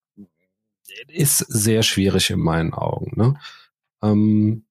ist 1.06 1.38
sehr 1.38 1.82
schwierig 1.82 2.30
in 2.30 2.40
meinen 2.40 2.74
Augen. 2.74 3.12
Ne? 3.14 3.34
Ähm, 4.02 4.64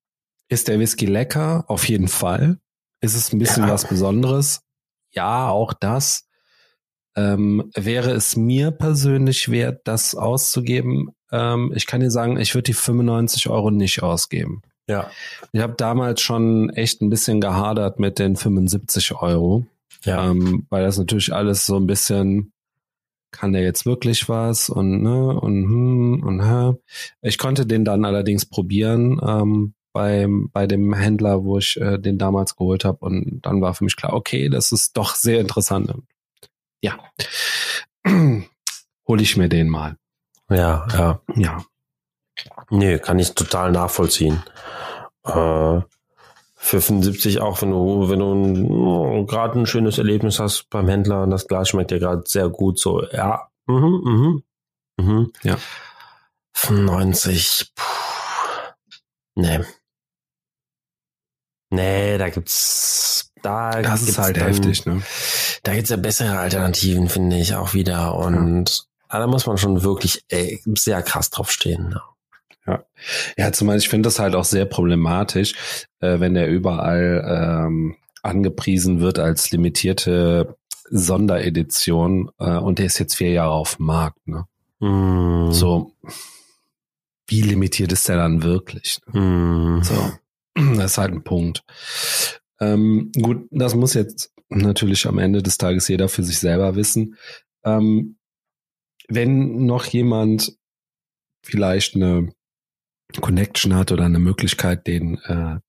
ist 0.49 0.67
der 0.67 0.79
Whisky 0.79 1.05
lecker? 1.05 1.65
Auf 1.67 1.87
jeden 1.87 2.07
Fall. 2.07 2.59
Ist 3.01 3.15
es 3.15 3.31
ein 3.31 3.39
bisschen 3.39 3.63
ja. 3.63 3.71
was 3.71 3.87
Besonderes? 3.87 4.61
Ja, 5.11 5.49
auch 5.49 5.73
das. 5.73 6.27
Ähm, 7.15 7.71
wäre 7.75 8.11
es 8.11 8.35
mir 8.35 8.71
persönlich 8.71 9.49
wert, 9.49 9.81
das 9.85 10.13
auszugeben? 10.13 11.09
Ähm, 11.31 11.71
ich 11.75 11.87
kann 11.87 12.01
dir 12.01 12.11
sagen, 12.11 12.39
ich 12.39 12.53
würde 12.53 12.63
die 12.63 12.73
95 12.73 13.49
Euro 13.49 13.71
nicht 13.71 14.03
ausgeben. 14.03 14.61
Ja. 14.87 15.09
Ich 15.51 15.61
habe 15.61 15.73
damals 15.75 16.21
schon 16.21 16.69
echt 16.69 17.01
ein 17.01 17.09
bisschen 17.09 17.41
gehadert 17.41 17.99
mit 17.99 18.19
den 18.19 18.35
75 18.35 19.13
Euro. 19.15 19.65
Ja. 20.03 20.29
Ähm, 20.29 20.65
weil 20.69 20.83
das 20.83 20.97
natürlich 20.97 21.33
alles 21.33 21.65
so 21.65 21.75
ein 21.75 21.87
bisschen, 21.87 22.53
kann 23.31 23.51
der 23.51 23.63
jetzt 23.63 23.85
wirklich 23.85 24.29
was 24.29 24.69
und 24.69 25.01
ne 25.01 25.39
und 25.39 25.63
hm 25.63 26.23
und 26.23 26.41
hä. 26.45 26.73
Ich 27.21 27.37
konnte 27.37 27.65
den 27.65 27.83
dann 27.83 28.05
allerdings 28.05 28.45
probieren 28.45 29.19
ähm, 29.25 29.73
beim 29.93 30.49
bei 30.51 30.67
dem 30.67 30.93
Händler, 30.93 31.43
wo 31.43 31.57
ich 31.57 31.77
äh, 31.79 31.97
den 31.97 32.17
damals 32.17 32.55
geholt 32.55 32.85
habe 32.85 32.99
und 33.05 33.41
dann 33.41 33.61
war 33.61 33.73
für 33.73 33.83
mich 33.83 33.95
klar, 33.95 34.13
okay, 34.13 34.49
das 34.49 34.71
ist 34.71 34.95
doch 34.97 35.15
sehr 35.15 35.39
interessant. 35.39 35.93
Ja, 36.81 36.97
hole 39.07 39.21
ich 39.21 39.37
mir 39.37 39.49
den 39.49 39.69
mal. 39.69 39.97
Ja, 40.49 40.87
ja, 40.93 41.21
ja. 41.35 41.63
Nee, 42.69 42.99
kann 42.99 43.19
ich 43.19 43.33
total 43.33 43.71
nachvollziehen. 43.71 44.43
Äh, 45.23 45.81
für 46.59 46.81
75 46.81 47.39
auch, 47.39 47.61
wenn 47.61 47.71
du, 47.71 48.09
wenn 48.09 48.19
du 48.19 48.67
oh, 48.73 49.25
gerade 49.25 49.59
ein 49.59 49.65
schönes 49.65 49.97
Erlebnis 49.97 50.39
hast 50.39 50.69
beim 50.69 50.87
Händler 50.87 51.23
und 51.23 51.29
das 51.29 51.47
Glas 51.47 51.69
schmeckt 51.69 51.91
dir 51.91 51.99
gerade 51.99 52.23
sehr 52.25 52.49
gut, 52.49 52.79
so, 52.79 53.03
ja, 53.11 53.47
mhm, 53.67 54.01
mhm, 54.03 54.43
mhm. 54.97 55.33
ja. 55.43 55.57
95, 56.53 57.71
puh. 57.75 57.83
nee. 59.35 59.59
Nee, 61.69 62.17
da 62.17 62.29
gibt's, 62.29 63.31
da 63.41 63.81
das 63.81 63.99
gibt's 63.99 64.09
ist 64.09 64.17
halt 64.17 64.37
dann, 64.37 64.47
heftig, 64.47 64.85
ne? 64.85 65.01
Da 65.63 65.73
gibt's 65.73 65.89
ja 65.89 65.97
bessere 65.97 66.39
Alternativen, 66.39 67.09
finde 67.09 67.37
ich, 67.37 67.55
auch 67.55 67.73
wieder 67.73 68.15
und 68.15 68.85
ja. 69.11 69.19
da 69.19 69.27
muss 69.27 69.45
man 69.45 69.57
schon 69.57 69.83
wirklich 69.83 70.23
ey, 70.29 70.61
sehr 70.65 71.01
krass 71.01 71.29
drauf 71.29 71.51
stehen. 71.51 71.89
Ne? 71.89 72.01
Ja, 72.65 72.83
ja 73.37 73.51
zumal 73.51 73.77
ich 73.77 73.89
finde 73.89 74.07
das 74.07 74.19
halt 74.19 74.35
auch 74.35 74.45
sehr 74.45 74.65
problematisch, 74.65 75.87
äh, 75.99 76.19
wenn 76.19 76.35
der 76.35 76.49
überall 76.49 77.65
ähm, 77.67 77.95
angepriesen 78.23 78.99
wird 78.99 79.19
als 79.19 79.51
limitierte 79.51 80.55
Sonderedition 80.89 82.31
äh, 82.39 82.57
und 82.57 82.79
der 82.79 82.85
ist 82.85 82.99
jetzt 82.99 83.15
vier 83.15 83.31
Jahre 83.31 83.51
auf 83.51 83.75
dem 83.75 83.87
Markt. 83.87 84.25
Ne? 84.27 84.45
Mm. 84.79 85.51
So, 85.51 85.93
wie 87.27 87.41
limitiert 87.41 87.91
ist 87.91 88.07
der 88.07 88.17
dann 88.17 88.43
wirklich? 88.43 88.99
Ne? 89.11 89.19
Mm. 89.19 89.83
So, 89.83 90.11
das 90.75 90.91
ist 90.91 90.97
halt 90.97 91.13
ein 91.13 91.23
Punkt. 91.23 91.63
Ähm, 92.59 93.11
gut, 93.21 93.47
das 93.51 93.75
muss 93.75 93.93
jetzt 93.93 94.33
natürlich 94.49 95.05
am 95.05 95.19
Ende 95.19 95.43
des 95.43 95.57
Tages 95.57 95.87
jeder 95.87 96.09
für 96.09 96.23
sich 96.23 96.39
selber 96.39 96.75
wissen. 96.75 97.15
Ähm, 97.63 98.17
wenn 99.07 99.65
noch 99.65 99.85
jemand 99.85 100.57
vielleicht 101.43 101.95
eine 101.95 102.33
Connection 103.21 103.75
hat 103.75 103.91
oder 103.91 104.05
eine 104.05 104.19
Möglichkeit, 104.19 104.87
den 104.87 105.17
äh, 105.19 105.59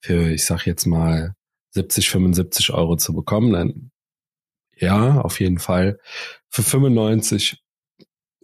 für, 0.00 0.30
ich 0.30 0.44
sag 0.44 0.66
jetzt 0.66 0.86
mal, 0.86 1.34
70, 1.70 2.08
75 2.08 2.70
Euro 2.72 2.96
zu 2.96 3.12
bekommen, 3.12 3.52
dann 3.52 3.90
ja, 4.80 5.20
auf 5.20 5.40
jeden 5.40 5.58
Fall. 5.58 5.98
Für 6.50 6.62
95 6.62 7.60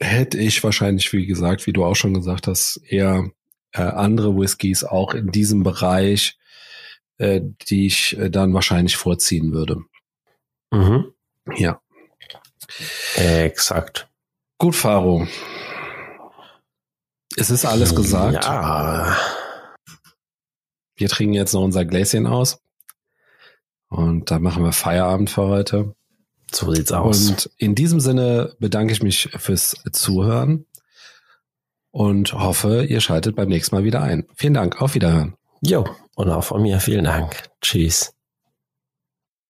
hätte 0.00 0.38
ich 0.38 0.62
wahrscheinlich, 0.64 1.12
wie 1.12 1.26
gesagt, 1.26 1.66
wie 1.66 1.72
du 1.72 1.84
auch 1.84 1.94
schon 1.94 2.14
gesagt 2.14 2.48
hast, 2.48 2.80
eher 2.84 3.30
äh, 3.74 3.82
andere 3.82 4.36
Whiskys 4.36 4.84
auch 4.84 5.14
in 5.14 5.30
diesem 5.30 5.62
Bereich, 5.62 6.38
äh, 7.18 7.40
die 7.68 7.86
ich 7.86 8.16
äh, 8.16 8.30
dann 8.30 8.54
wahrscheinlich 8.54 8.96
vorziehen 8.96 9.52
würde. 9.52 9.82
Mhm. 10.70 11.12
Ja. 11.56 11.80
Exakt. 13.16 14.08
Gut, 14.58 14.74
Faro. 14.74 15.26
Es 17.36 17.50
ist 17.50 17.64
alles 17.64 17.94
gesagt. 17.94 18.44
Ja. 18.44 19.16
Wir 20.96 21.08
trinken 21.08 21.34
jetzt 21.34 21.52
noch 21.52 21.62
unser 21.62 21.84
Gläschen 21.84 22.26
aus. 22.26 22.60
Und 23.88 24.30
da 24.30 24.38
machen 24.38 24.62
wir 24.64 24.72
Feierabend 24.72 25.30
für 25.30 25.42
heute. 25.42 25.94
So 26.52 26.72
sieht's 26.72 26.92
aus. 26.92 27.28
Und 27.28 27.50
in 27.58 27.74
diesem 27.74 27.98
Sinne 27.98 28.54
bedanke 28.60 28.92
ich 28.92 29.02
mich 29.02 29.30
fürs 29.36 29.76
Zuhören 29.92 30.66
und 31.94 32.32
hoffe, 32.32 32.84
ihr 32.84 33.00
schaltet 33.00 33.36
beim 33.36 33.48
nächsten 33.48 33.76
Mal 33.76 33.84
wieder 33.84 34.02
ein. 34.02 34.26
Vielen 34.34 34.54
Dank. 34.54 34.82
Auf 34.82 34.96
Wiederhören. 34.96 35.34
Jo, 35.60 35.84
und 36.16 36.28
auch 36.28 36.42
von 36.42 36.60
mir 36.60 36.80
vielen 36.80 37.04
Dank. 37.04 37.44
Tschüss. 37.62 38.12